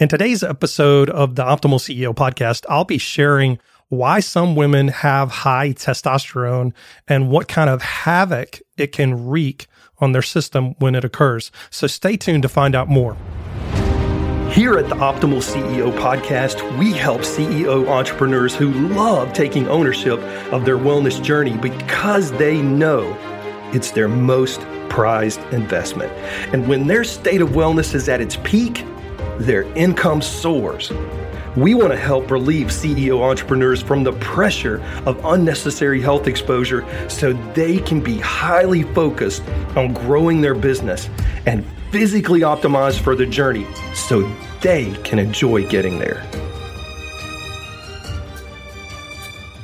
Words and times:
In 0.00 0.08
today's 0.08 0.42
episode 0.42 1.08
of 1.08 1.36
the 1.36 1.44
Optimal 1.44 1.78
CEO 1.78 2.12
podcast, 2.12 2.64
I'll 2.68 2.84
be 2.84 2.98
sharing 2.98 3.60
why 3.90 4.18
some 4.18 4.56
women 4.56 4.88
have 4.88 5.30
high 5.30 5.68
testosterone 5.70 6.72
and 7.06 7.30
what 7.30 7.46
kind 7.46 7.70
of 7.70 7.80
havoc 7.80 8.60
it 8.76 8.90
can 8.90 9.28
wreak 9.28 9.68
on 9.98 10.10
their 10.10 10.20
system 10.20 10.74
when 10.80 10.96
it 10.96 11.04
occurs. 11.04 11.52
So 11.70 11.86
stay 11.86 12.16
tuned 12.16 12.42
to 12.42 12.48
find 12.48 12.74
out 12.74 12.88
more. 12.88 13.16
Here 14.50 14.76
at 14.76 14.88
the 14.88 14.96
Optimal 14.96 15.40
CEO 15.40 15.96
podcast, 15.96 16.76
we 16.76 16.90
help 16.90 17.20
CEO 17.20 17.86
entrepreneurs 17.86 18.52
who 18.52 18.72
love 18.72 19.32
taking 19.32 19.68
ownership 19.68 20.18
of 20.52 20.64
their 20.64 20.76
wellness 20.76 21.22
journey 21.22 21.56
because 21.56 22.32
they 22.32 22.60
know 22.60 23.16
it's 23.72 23.92
their 23.92 24.08
most 24.08 24.60
prized 24.88 25.38
investment. 25.52 26.10
And 26.52 26.66
when 26.66 26.88
their 26.88 27.04
state 27.04 27.40
of 27.40 27.50
wellness 27.50 27.94
is 27.94 28.08
at 28.08 28.20
its 28.20 28.38
peak, 28.42 28.84
their 29.38 29.62
income 29.76 30.22
soars. 30.22 30.92
We 31.56 31.74
want 31.74 31.92
to 31.92 31.96
help 31.96 32.30
relieve 32.30 32.68
CEO 32.68 33.22
entrepreneurs 33.22 33.80
from 33.80 34.02
the 34.02 34.12
pressure 34.14 34.82
of 35.06 35.24
unnecessary 35.24 36.00
health 36.00 36.26
exposure 36.26 36.84
so 37.08 37.32
they 37.54 37.78
can 37.78 38.00
be 38.00 38.18
highly 38.18 38.82
focused 38.82 39.42
on 39.76 39.92
growing 39.92 40.40
their 40.40 40.54
business 40.54 41.08
and 41.46 41.64
physically 41.92 42.40
optimized 42.40 43.00
for 43.00 43.14
the 43.14 43.26
journey 43.26 43.66
so 43.94 44.22
they 44.62 44.92
can 45.04 45.20
enjoy 45.20 45.64
getting 45.68 46.00
there. 46.00 46.26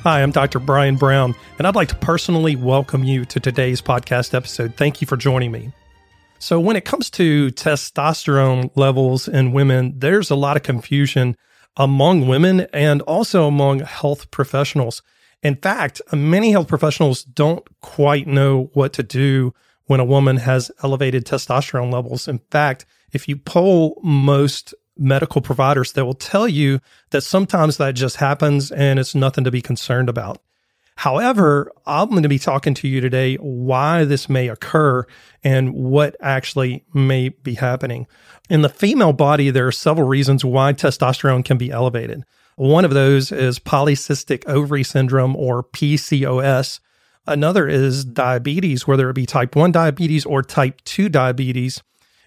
Hi, 0.05 0.23
I'm 0.23 0.31
Dr. 0.31 0.61
Brian 0.61 0.97
Brown, 0.97 1.35
and 1.59 1.67
I'd 1.67 1.75
like 1.75 1.89
to 1.89 1.97
personally 1.97 2.57
welcome 2.57 3.05
you 3.05 3.25
to 3.27 3.41
today's 3.41 3.83
podcast 3.83 4.33
episode. 4.33 4.75
Thank 4.75 5.01
you 5.01 5.07
for 5.07 5.17
joining 5.17 5.53
me. 5.53 5.73
So, 6.43 6.59
when 6.59 6.75
it 6.75 6.87
comes 6.87 7.11
to 7.11 7.51
testosterone 7.51 8.71
levels 8.75 9.29
in 9.29 9.53
women, 9.53 9.93
there's 9.99 10.31
a 10.31 10.35
lot 10.35 10.57
of 10.57 10.63
confusion 10.63 11.37
among 11.77 12.29
women 12.29 12.63
and 12.73 13.03
also 13.03 13.47
among 13.47 13.81
health 13.81 14.31
professionals. 14.31 15.03
In 15.43 15.57
fact, 15.57 16.01
many 16.15 16.53
health 16.53 16.67
professionals 16.67 17.25
don't 17.25 17.63
quite 17.83 18.27
know 18.27 18.71
what 18.73 18.95
to 18.95 19.03
do 19.03 19.53
when 19.85 20.01
a 20.01 20.05
woman 20.05 20.39
has 20.39 20.71
elevated 20.83 21.27
testosterone 21.27 21.93
levels. 21.93 22.27
In 22.27 22.41
fact, 22.51 22.87
if 23.13 23.29
you 23.29 23.37
poll 23.37 24.01
most 24.03 24.75
medical 24.97 25.43
providers, 25.43 25.93
they 25.93 26.03
will 26.03 26.15
tell 26.15 26.49
you 26.49 26.81
that 27.11 27.21
sometimes 27.21 27.77
that 27.77 27.95
just 27.95 28.17
happens 28.17 28.71
and 28.73 28.99
it's 28.99 29.15
nothing 29.15 29.45
to 29.45 29.51
be 29.51 29.61
concerned 29.61 30.09
about. 30.09 30.41
However, 31.01 31.73
I'm 31.87 32.11
going 32.11 32.25
to 32.25 32.29
be 32.29 32.39
talking 32.39 32.75
to 32.75 32.87
you 32.87 33.01
today 33.01 33.37
why 33.37 34.05
this 34.05 34.29
may 34.29 34.49
occur 34.49 35.07
and 35.43 35.73
what 35.73 36.15
actually 36.21 36.85
may 36.93 37.31
be 37.31 37.55
happening. 37.55 38.07
In 38.51 38.61
the 38.61 38.69
female 38.69 39.15
body, 39.15 39.49
there 39.49 39.67
are 39.67 39.73
several 39.73 40.07
reasons 40.07 40.45
why 40.45 40.75
testosterone 40.75 41.43
can 41.43 41.57
be 41.57 41.71
elevated. 41.71 42.23
One 42.57 42.85
of 42.85 42.93
those 42.93 43.33
is 43.33 43.59
polycystic 43.59 44.47
ovary 44.47 44.85
syndrome 44.85 45.37
or 45.37 45.63
PCOS. 45.63 46.81
Another 47.27 47.67
is 47.67 48.05
diabetes, 48.05 48.87
whether 48.87 49.09
it 49.09 49.15
be 49.15 49.25
type 49.25 49.57
1 49.57 49.73
diabetes 49.73 50.27
or 50.27 50.43
type 50.43 50.83
2 50.85 51.09
diabetes, 51.09 51.83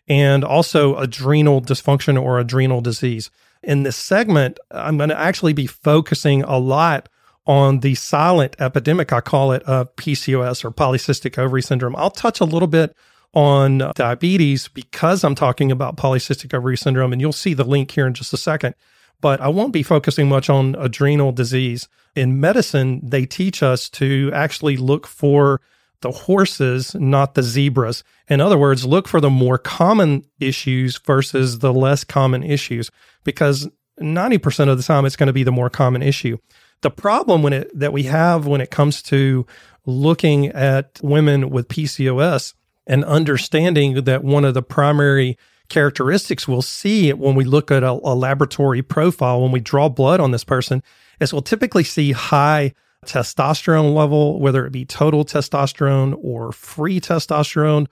and 0.08 0.44
also 0.44 0.96
adrenal 0.96 1.62
dysfunction 1.62 2.20
or 2.20 2.40
adrenal 2.40 2.82
disease. 2.82 3.30
In 3.62 3.84
this 3.84 3.98
segment, 3.98 4.60
I'm 4.72 4.98
going 4.98 5.10
to 5.10 5.20
actually 5.20 5.54
be 5.54 5.68
focusing 5.68 6.42
a 6.42 6.58
lot 6.58 7.08
on 7.46 7.80
the 7.80 7.96
silent 7.96 8.56
epidemic, 8.60 9.12
I 9.12 9.22
call 9.22 9.52
it 9.52 9.68
uh, 9.68 9.86
PCOS 9.98 10.64
or 10.64 10.72
polycystic 10.72 11.38
ovary 11.38 11.62
syndrome. 11.62 11.96
I'll 11.96 12.12
touch 12.12 12.40
a 12.40 12.46
little 12.46 12.68
bit 12.68 12.96
on 13.34 13.92
diabetes 13.96 14.68
because 14.68 15.24
I'm 15.24 15.36
talking 15.36 15.72
about 15.72 15.98
polycystic 15.98 16.54
ovary 16.54 16.78
syndrome, 16.78 17.12
and 17.12 17.22
you'll 17.22 17.34
see 17.34 17.54
the 17.54 17.64
link 17.64 17.92
here 17.92 18.08
in 18.08 18.14
just 18.14 18.34
a 18.34 18.38
second. 18.38 18.76
But 19.22 19.42
I 19.42 19.48
won't 19.48 19.74
be 19.74 19.84
focusing 19.84 20.28
much 20.28 20.50
on 20.50 20.76
adrenal 20.76 21.32
disease. 21.32 21.88
In 22.16 22.40
medicine, 22.40 23.02
they 23.04 23.26
teach 23.26 23.64
us 23.64 23.90
to 23.92 24.32
actually 24.34 24.78
look 24.78 25.08
for 25.08 25.62
the 26.02 26.12
horses, 26.12 26.94
not 26.96 27.34
the 27.34 27.44
zebras. 27.44 28.04
In 28.30 28.42
other 28.42 28.58
words, 28.58 28.86
look 28.86 29.08
for 29.08 29.22
the 29.22 29.30
more 29.30 29.58
common 29.58 30.26
issues 30.40 30.98
versus 30.98 31.60
the 31.60 31.74
less 31.74 32.04
common 32.04 32.44
issues, 32.44 32.92
because 33.24 33.70
90% 34.02 34.70
of 34.70 34.78
the 34.78 34.84
time 34.84 35.06
it's 35.06 35.16
going 35.16 35.28
to 35.28 35.34
be 35.34 35.44
the 35.44 35.52
more 35.52 35.70
common 35.70 36.02
issue 36.02 36.38
the 36.84 36.92
problem 36.92 37.42
when 37.42 37.54
it 37.54 37.78
that 37.78 37.92
we 37.92 38.04
have 38.04 38.46
when 38.46 38.62
it 38.62 38.70
comes 38.72 39.02
to 39.02 39.46
looking 39.86 40.48
at 40.48 41.00
women 41.02 41.50
with 41.50 41.68
PCOS 41.68 42.54
and 42.86 43.04
understanding 43.04 44.04
that 44.04 44.24
one 44.24 44.46
of 44.46 44.54
the 44.54 44.62
primary 44.62 45.38
characteristics 45.70 46.48
we'll 46.48 46.62
see 46.62 47.12
when 47.12 47.36
we 47.36 47.44
look 47.44 47.72
at 47.72 47.84
a, 47.84 47.92
a 47.92 48.14
laboratory 48.14 48.82
profile 48.82 49.42
when 49.42 49.52
we 49.52 49.60
draw 49.60 49.90
blood 49.90 50.20
on 50.20 50.32
this 50.32 50.44
person 50.44 50.84
is 51.20 51.34
we'll 51.34 51.42
typically 51.42 51.84
see 51.84 52.12
high 52.12 52.74
testosterone 53.04 53.94
level, 53.94 54.40
whether 54.40 54.66
it 54.66 54.72
be 54.72 54.86
total 54.86 55.26
testosterone 55.26 56.18
or 56.22 56.52
free 56.52 57.00
testosterone, 57.00 57.88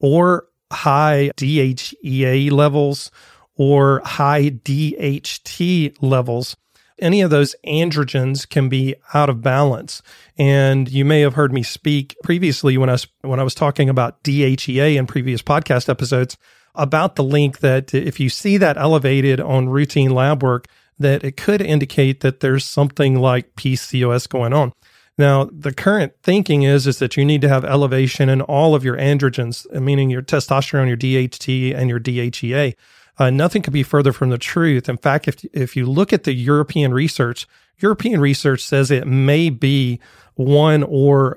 or 0.00 0.48
high 0.72 1.30
DHEA 1.36 2.50
levels 2.50 3.10
or 3.56 4.00
high 4.04 4.50
DHT 4.50 5.96
levels 6.00 6.56
any 6.98 7.20
of 7.20 7.30
those 7.30 7.54
androgens 7.66 8.48
can 8.48 8.68
be 8.68 8.94
out 9.14 9.28
of 9.28 9.42
balance. 9.42 10.02
And 10.38 10.90
you 10.90 11.04
may 11.04 11.20
have 11.20 11.34
heard 11.34 11.52
me 11.52 11.62
speak 11.62 12.16
previously 12.22 12.78
when 12.78 12.88
I 12.88 12.92
was, 12.92 13.06
when 13.22 13.40
I 13.40 13.44
was 13.44 13.54
talking 13.54 13.88
about 13.88 14.22
DHEA 14.22 14.96
in 14.96 15.06
previous 15.06 15.42
podcast 15.42 15.88
episodes 15.88 16.36
about 16.74 17.16
the 17.16 17.24
link 17.24 17.60
that 17.60 17.94
if 17.94 18.20
you 18.20 18.28
see 18.28 18.56
that 18.58 18.76
elevated 18.76 19.40
on 19.40 19.68
routine 19.68 20.10
lab 20.10 20.42
work, 20.42 20.66
that 20.98 21.24
it 21.24 21.36
could 21.36 21.60
indicate 21.60 22.20
that 22.20 22.40
there's 22.40 22.64
something 22.64 23.18
like 23.18 23.54
PCOS 23.56 24.28
going 24.28 24.52
on. 24.52 24.72
Now, 25.18 25.48
the 25.50 25.72
current 25.72 26.12
thinking 26.22 26.62
is 26.62 26.86
is 26.86 26.98
that 26.98 27.16
you 27.16 27.24
need 27.24 27.40
to 27.40 27.48
have 27.48 27.64
elevation 27.64 28.28
in 28.28 28.42
all 28.42 28.74
of 28.74 28.84
your 28.84 28.96
androgens, 28.96 29.70
meaning 29.72 30.10
your 30.10 30.22
testosterone, 30.22 30.88
your 30.88 30.96
DHT, 30.96 31.74
and 31.74 31.88
your 31.88 32.00
DHEA. 32.00 32.74
Uh, 33.18 33.30
nothing 33.30 33.62
could 33.62 33.72
be 33.72 33.82
further 33.82 34.12
from 34.12 34.30
the 34.30 34.38
truth. 34.38 34.88
In 34.88 34.98
fact, 34.98 35.28
if 35.28 35.44
if 35.52 35.76
you 35.76 35.86
look 35.86 36.12
at 36.12 36.24
the 36.24 36.34
European 36.34 36.92
research, 36.92 37.46
European 37.78 38.20
research 38.20 38.62
says 38.62 38.90
it 38.90 39.06
may 39.06 39.50
be 39.50 40.00
one 40.34 40.82
or 40.82 41.36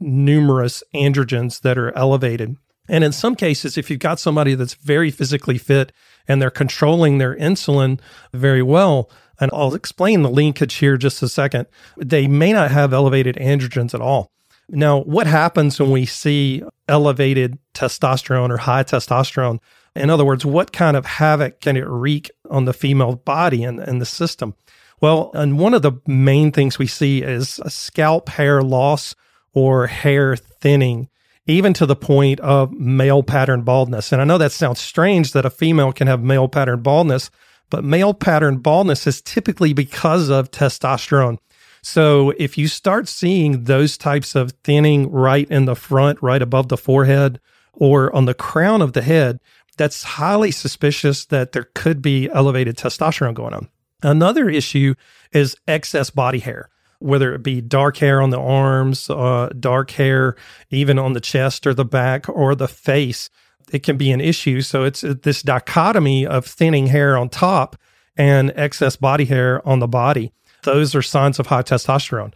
numerous 0.00 0.82
androgens 0.94 1.60
that 1.60 1.78
are 1.78 1.96
elevated. 1.96 2.56
And 2.88 3.04
in 3.04 3.12
some 3.12 3.36
cases, 3.36 3.78
if 3.78 3.88
you've 3.88 4.00
got 4.00 4.18
somebody 4.18 4.54
that's 4.54 4.74
very 4.74 5.10
physically 5.12 5.58
fit 5.58 5.92
and 6.26 6.42
they're 6.42 6.50
controlling 6.50 7.18
their 7.18 7.36
insulin 7.36 8.00
very 8.32 8.62
well, 8.62 9.08
and 9.38 9.50
I'll 9.54 9.74
explain 9.74 10.22
the 10.22 10.30
linkage 10.30 10.74
here 10.74 10.96
just 10.96 11.22
a 11.22 11.28
second, 11.28 11.66
they 11.96 12.26
may 12.26 12.52
not 12.52 12.72
have 12.72 12.92
elevated 12.92 13.36
androgens 13.36 13.94
at 13.94 14.00
all. 14.00 14.32
Now, 14.68 15.00
what 15.00 15.26
happens 15.26 15.78
when 15.78 15.90
we 15.90 16.06
see 16.06 16.62
elevated 16.88 17.58
testosterone 17.74 18.50
or 18.50 18.58
high 18.58 18.84
testosterone? 18.84 19.60
In 19.96 20.10
other 20.10 20.24
words, 20.24 20.44
what 20.44 20.72
kind 20.72 20.96
of 20.96 21.04
havoc 21.04 21.60
can 21.60 21.76
it 21.76 21.86
wreak 21.86 22.30
on 22.48 22.64
the 22.64 22.72
female 22.72 23.16
body 23.16 23.64
and, 23.64 23.80
and 23.80 24.00
the 24.00 24.06
system? 24.06 24.54
Well, 25.00 25.30
and 25.34 25.58
one 25.58 25.74
of 25.74 25.82
the 25.82 25.92
main 26.06 26.52
things 26.52 26.78
we 26.78 26.86
see 26.86 27.22
is 27.22 27.60
scalp 27.68 28.28
hair 28.28 28.62
loss 28.62 29.14
or 29.52 29.86
hair 29.86 30.36
thinning, 30.36 31.08
even 31.46 31.72
to 31.74 31.86
the 31.86 31.96
point 31.96 32.38
of 32.40 32.72
male 32.72 33.22
pattern 33.22 33.62
baldness. 33.62 34.12
And 34.12 34.20
I 34.20 34.24
know 34.24 34.38
that 34.38 34.52
sounds 34.52 34.78
strange 34.78 35.32
that 35.32 35.46
a 35.46 35.50
female 35.50 35.92
can 35.92 36.06
have 36.06 36.22
male 36.22 36.48
pattern 36.48 36.82
baldness, 36.82 37.30
but 37.70 37.82
male 37.84 38.14
pattern 38.14 38.58
baldness 38.58 39.06
is 39.06 39.22
typically 39.22 39.72
because 39.72 40.28
of 40.28 40.50
testosterone. 40.50 41.38
So 41.82 42.30
if 42.36 42.58
you 42.58 42.68
start 42.68 43.08
seeing 43.08 43.64
those 43.64 43.96
types 43.96 44.34
of 44.34 44.52
thinning 44.64 45.10
right 45.10 45.50
in 45.50 45.64
the 45.64 45.74
front, 45.74 46.22
right 46.22 46.42
above 46.42 46.68
the 46.68 46.76
forehead, 46.76 47.40
or 47.72 48.14
on 48.14 48.26
the 48.26 48.34
crown 48.34 48.82
of 48.82 48.92
the 48.92 49.02
head, 49.02 49.40
that's 49.80 50.02
highly 50.02 50.50
suspicious 50.50 51.24
that 51.24 51.52
there 51.52 51.70
could 51.74 52.02
be 52.02 52.28
elevated 52.34 52.76
testosterone 52.76 53.32
going 53.32 53.54
on. 53.54 53.66
Another 54.02 54.50
issue 54.50 54.94
is 55.32 55.56
excess 55.66 56.10
body 56.10 56.40
hair, 56.40 56.68
whether 56.98 57.32
it 57.32 57.42
be 57.42 57.62
dark 57.62 57.96
hair 57.96 58.20
on 58.20 58.28
the 58.28 58.38
arms, 58.38 59.08
uh, 59.08 59.48
dark 59.58 59.92
hair 59.92 60.36
even 60.68 60.98
on 60.98 61.14
the 61.14 61.20
chest 61.20 61.66
or 61.66 61.72
the 61.72 61.86
back 61.86 62.28
or 62.28 62.54
the 62.54 62.68
face. 62.68 63.30
It 63.72 63.82
can 63.82 63.96
be 63.96 64.10
an 64.12 64.20
issue. 64.20 64.60
So 64.60 64.84
it's 64.84 65.00
this 65.00 65.40
dichotomy 65.40 66.26
of 66.26 66.44
thinning 66.44 66.88
hair 66.88 67.16
on 67.16 67.30
top 67.30 67.74
and 68.18 68.52
excess 68.56 68.96
body 68.96 69.24
hair 69.24 69.66
on 69.66 69.78
the 69.78 69.88
body. 69.88 70.30
Those 70.64 70.94
are 70.94 71.00
signs 71.00 71.38
of 71.38 71.46
high 71.46 71.62
testosterone. 71.62 72.34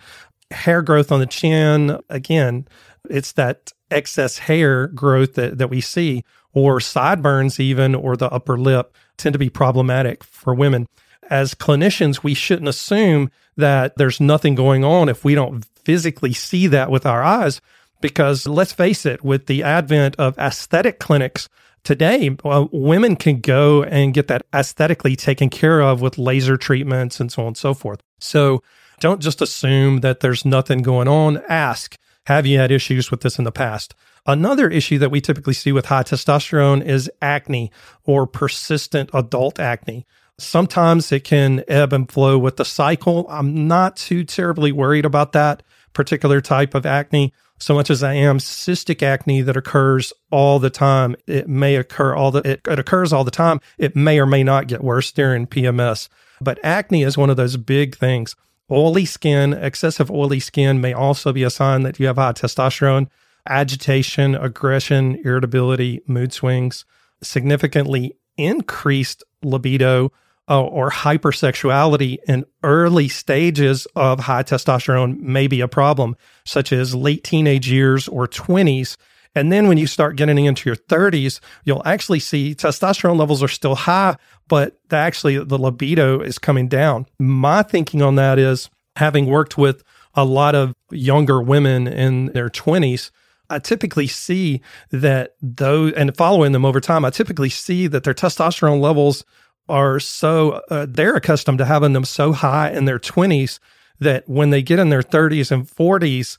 Hair 0.50 0.80
growth 0.80 1.12
on 1.12 1.20
the 1.20 1.26
chin, 1.26 1.98
again, 2.08 2.66
it's 3.10 3.32
that 3.32 3.74
excess 3.90 4.38
hair 4.38 4.86
growth 4.86 5.34
that, 5.34 5.58
that 5.58 5.68
we 5.68 5.82
see 5.82 6.24
or 6.54 6.80
sideburns, 6.80 7.60
even, 7.60 7.94
or 7.94 8.16
the 8.16 8.30
upper 8.30 8.56
lip 8.58 8.96
tend 9.16 9.34
to 9.34 9.38
be 9.38 9.50
problematic 9.50 10.24
for 10.24 10.54
women. 10.54 10.86
As 11.30 11.54
clinicians, 11.54 12.22
we 12.22 12.34
shouldn't 12.34 12.68
assume 12.68 13.30
that 13.56 13.96
there's 13.96 14.20
nothing 14.20 14.54
going 14.54 14.84
on 14.84 15.08
if 15.08 15.24
we 15.24 15.34
don't 15.34 15.64
physically 15.84 16.32
see 16.32 16.66
that 16.68 16.90
with 16.90 17.06
our 17.06 17.22
eyes. 17.22 17.60
Because 18.00 18.46
let's 18.46 18.72
face 18.72 19.06
it, 19.06 19.24
with 19.24 19.46
the 19.46 19.62
advent 19.62 20.16
of 20.16 20.38
aesthetic 20.38 20.98
clinics, 20.98 21.48
today, 21.84 22.36
uh, 22.44 22.66
women 22.70 23.16
can 23.16 23.40
go 23.40 23.82
and 23.82 24.12
get 24.12 24.28
that 24.28 24.44
aesthetically 24.54 25.16
taken 25.16 25.48
care 25.48 25.80
of 25.80 26.00
with 26.00 26.18
laser 26.18 26.56
treatments 26.56 27.20
and 27.20 27.32
so 27.32 27.42
on 27.42 27.48
and 27.48 27.56
so 27.56 27.72
forth. 27.72 28.00
So 28.18 28.62
don't 29.00 29.22
just 29.22 29.40
assume 29.40 30.00
that 30.00 30.20
there's 30.20 30.44
nothing 30.44 30.82
going 30.82 31.08
on. 31.08 31.42
Ask, 31.48 31.96
have 32.26 32.46
you 32.46 32.58
had 32.58 32.70
issues 32.70 33.10
with 33.10 33.20
this 33.20 33.38
in 33.38 33.44
the 33.44 33.52
past? 33.52 33.94
Another 34.26 34.68
issue 34.68 34.98
that 34.98 35.10
we 35.10 35.20
typically 35.20 35.52
see 35.52 35.72
with 35.72 35.86
high 35.86 36.02
testosterone 36.02 36.84
is 36.84 37.10
acne 37.20 37.70
or 38.04 38.26
persistent 38.26 39.10
adult 39.12 39.60
acne. 39.60 40.06
Sometimes 40.38 41.12
it 41.12 41.24
can 41.24 41.62
ebb 41.68 41.92
and 41.92 42.10
flow 42.10 42.38
with 42.38 42.56
the 42.56 42.64
cycle. 42.64 43.26
I'm 43.28 43.68
not 43.68 43.96
too 43.96 44.24
terribly 44.24 44.72
worried 44.72 45.04
about 45.04 45.32
that 45.32 45.62
particular 45.92 46.40
type 46.40 46.74
of 46.74 46.86
acne 46.86 47.32
so 47.58 47.74
much 47.74 47.90
as 47.90 48.02
I 48.02 48.14
am 48.14 48.38
cystic 48.38 49.02
acne 49.02 49.42
that 49.42 49.56
occurs 49.56 50.12
all 50.30 50.58
the 50.58 50.70
time. 50.70 51.16
It 51.26 51.48
may 51.48 51.76
occur 51.76 52.14
all 52.14 52.30
the 52.30 52.40
it, 52.40 52.60
it 52.66 52.78
occurs 52.78 53.12
all 53.12 53.24
the 53.24 53.30
time. 53.30 53.60
It 53.78 53.94
may 53.94 54.18
or 54.18 54.26
may 54.26 54.42
not 54.42 54.66
get 54.66 54.82
worse 54.82 55.12
during 55.12 55.46
PMS. 55.46 56.08
But 56.40 56.58
acne 56.62 57.04
is 57.04 57.16
one 57.16 57.30
of 57.30 57.36
those 57.36 57.56
big 57.56 57.96
things. 57.96 58.34
Oily 58.70 59.04
skin, 59.04 59.52
excessive 59.52 60.10
oily 60.10 60.40
skin 60.40 60.80
may 60.80 60.92
also 60.92 61.32
be 61.32 61.42
a 61.42 61.50
sign 61.50 61.82
that 61.82 62.00
you 62.00 62.06
have 62.06 62.16
high 62.16 62.32
testosterone 62.32 63.08
agitation, 63.46 64.34
aggression, 64.34 65.20
irritability, 65.24 66.00
mood 66.06 66.32
swings, 66.32 66.84
significantly 67.22 68.16
increased 68.36 69.22
libido 69.42 70.10
uh, 70.48 70.62
or 70.62 70.90
hypersexuality 70.90 72.18
in 72.26 72.44
early 72.62 73.08
stages 73.08 73.86
of 73.96 74.20
high 74.20 74.42
testosterone 74.42 75.18
may 75.18 75.46
be 75.46 75.60
a 75.60 75.68
problem, 75.68 76.16
such 76.44 76.72
as 76.72 76.94
late 76.94 77.24
teenage 77.24 77.70
years 77.70 78.08
or 78.08 78.26
20s. 78.26 78.96
And 79.34 79.50
then 79.50 79.68
when 79.68 79.78
you 79.78 79.86
start 79.86 80.16
getting 80.16 80.44
into 80.44 80.68
your 80.68 80.76
30s, 80.76 81.40
you'll 81.64 81.82
actually 81.84 82.20
see 82.20 82.54
testosterone 82.54 83.18
levels 83.18 83.42
are 83.42 83.48
still 83.48 83.74
high, 83.74 84.16
but 84.48 84.78
the, 84.88 84.96
actually 84.96 85.42
the 85.42 85.58
libido 85.58 86.20
is 86.20 86.38
coming 86.38 86.68
down. 86.68 87.06
My 87.18 87.62
thinking 87.62 88.02
on 88.02 88.14
that 88.16 88.38
is 88.38 88.70
having 88.96 89.26
worked 89.26 89.58
with 89.58 89.82
a 90.14 90.24
lot 90.24 90.54
of 90.54 90.74
younger 90.90 91.42
women 91.42 91.88
in 91.88 92.26
their 92.26 92.48
20s, 92.48 93.10
I 93.50 93.58
typically 93.58 94.06
see 94.06 94.62
that 94.90 95.34
those, 95.42 95.92
and 95.94 96.16
following 96.16 96.52
them 96.52 96.64
over 96.64 96.80
time, 96.80 97.04
I 97.04 97.10
typically 97.10 97.50
see 97.50 97.86
that 97.88 98.04
their 98.04 98.14
testosterone 98.14 98.80
levels 98.80 99.24
are 99.68 99.98
so, 99.98 100.62
uh, 100.70 100.86
they're 100.88 101.16
accustomed 101.16 101.58
to 101.58 101.64
having 101.64 101.92
them 101.92 102.04
so 102.04 102.32
high 102.32 102.70
in 102.70 102.84
their 102.84 102.98
20s 102.98 103.58
that 104.00 104.28
when 104.28 104.50
they 104.50 104.62
get 104.62 104.78
in 104.78 104.88
their 104.88 105.02
30s 105.02 105.50
and 105.50 105.66
40s, 105.66 106.38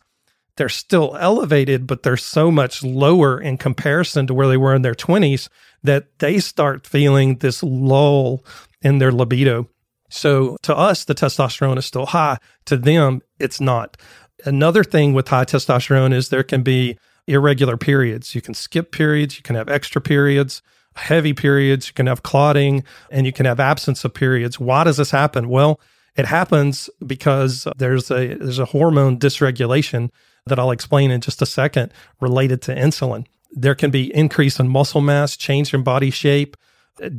they're 0.57 0.69
still 0.69 1.18
elevated, 1.19 1.86
but 1.86 2.04
they're 2.04 2.18
so 2.18 2.50
much 2.50 2.84
lower 2.84 3.40
in 3.40 3.57
comparison 3.57 4.28
to 4.28 4.34
where 4.34 4.48
they 4.48 4.57
were 4.57 4.74
in 4.74 4.81
their 4.81 4.94
20s 4.94 5.50
that 5.84 6.19
they 6.19 6.40
start 6.40 6.88
feeling 6.88 7.38
this 7.38 7.62
lull 7.62 8.44
in 8.81 9.00
their 9.00 9.12
libido. 9.12 9.69
So 10.10 10.57
to 10.63 10.75
us, 10.75 11.04
the 11.04 11.16
testosterone 11.16 11.78
is 11.78 11.86
still 11.86 12.06
high. 12.06 12.38
To 12.66 12.78
them, 12.78 13.22
it's 13.40 13.60
not. 13.60 13.98
Another 14.46 14.84
thing 14.84 15.13
with 15.13 15.28
high 15.28 15.46
testosterone 15.46 16.13
is 16.13 16.30
there 16.30 16.44
can 16.44 16.63
be 16.63 16.98
irregular 17.28 17.78
periods. 17.78 18.36
You 18.36 18.42
can 18.42 18.54
skip 18.54 18.92
periods, 18.92 19.38
you 19.38 19.44
can 19.44 19.56
have 19.56 19.68
extra 19.68 20.00
periods, 20.00 20.62
heavy 20.96 21.34
periods, 21.34 21.88
you 21.88 21.94
can 21.94 22.07
have 22.07 22.24
clotting, 22.24 22.84
and 23.12 23.25
you 23.25 23.34
can 23.34 23.46
have 23.46 23.60
absence 23.60 24.06
of 24.06 24.13
periods. 24.13 24.60
Why 24.60 24.84
does 24.84 24.98
this 24.98 25.12
happen? 25.12 25.50
Well, 25.50 25.80
it 26.16 26.25
happens 26.25 26.90
because 27.06 27.68
there's 27.78 28.10
a 28.10 28.36
there's 28.36 28.60
a 28.60 28.66
hormone 28.66 29.19
dysregulation 29.19 30.12
that 30.45 30.59
I'll 30.59 30.71
explain 30.71 31.12
in 31.12 31.21
just 31.21 31.42
a 31.42 31.45
second 31.45 31.92
related 32.19 32.62
to 32.63 32.75
insulin. 32.75 33.25
There 33.51 33.75
can 33.75 33.89
be 33.89 34.13
increase 34.13 34.59
in 34.59 34.68
muscle 34.68 35.01
mass, 35.01 35.36
change 35.36 35.74
in 35.74 35.83
body 35.83 36.12
shape, 36.12 36.56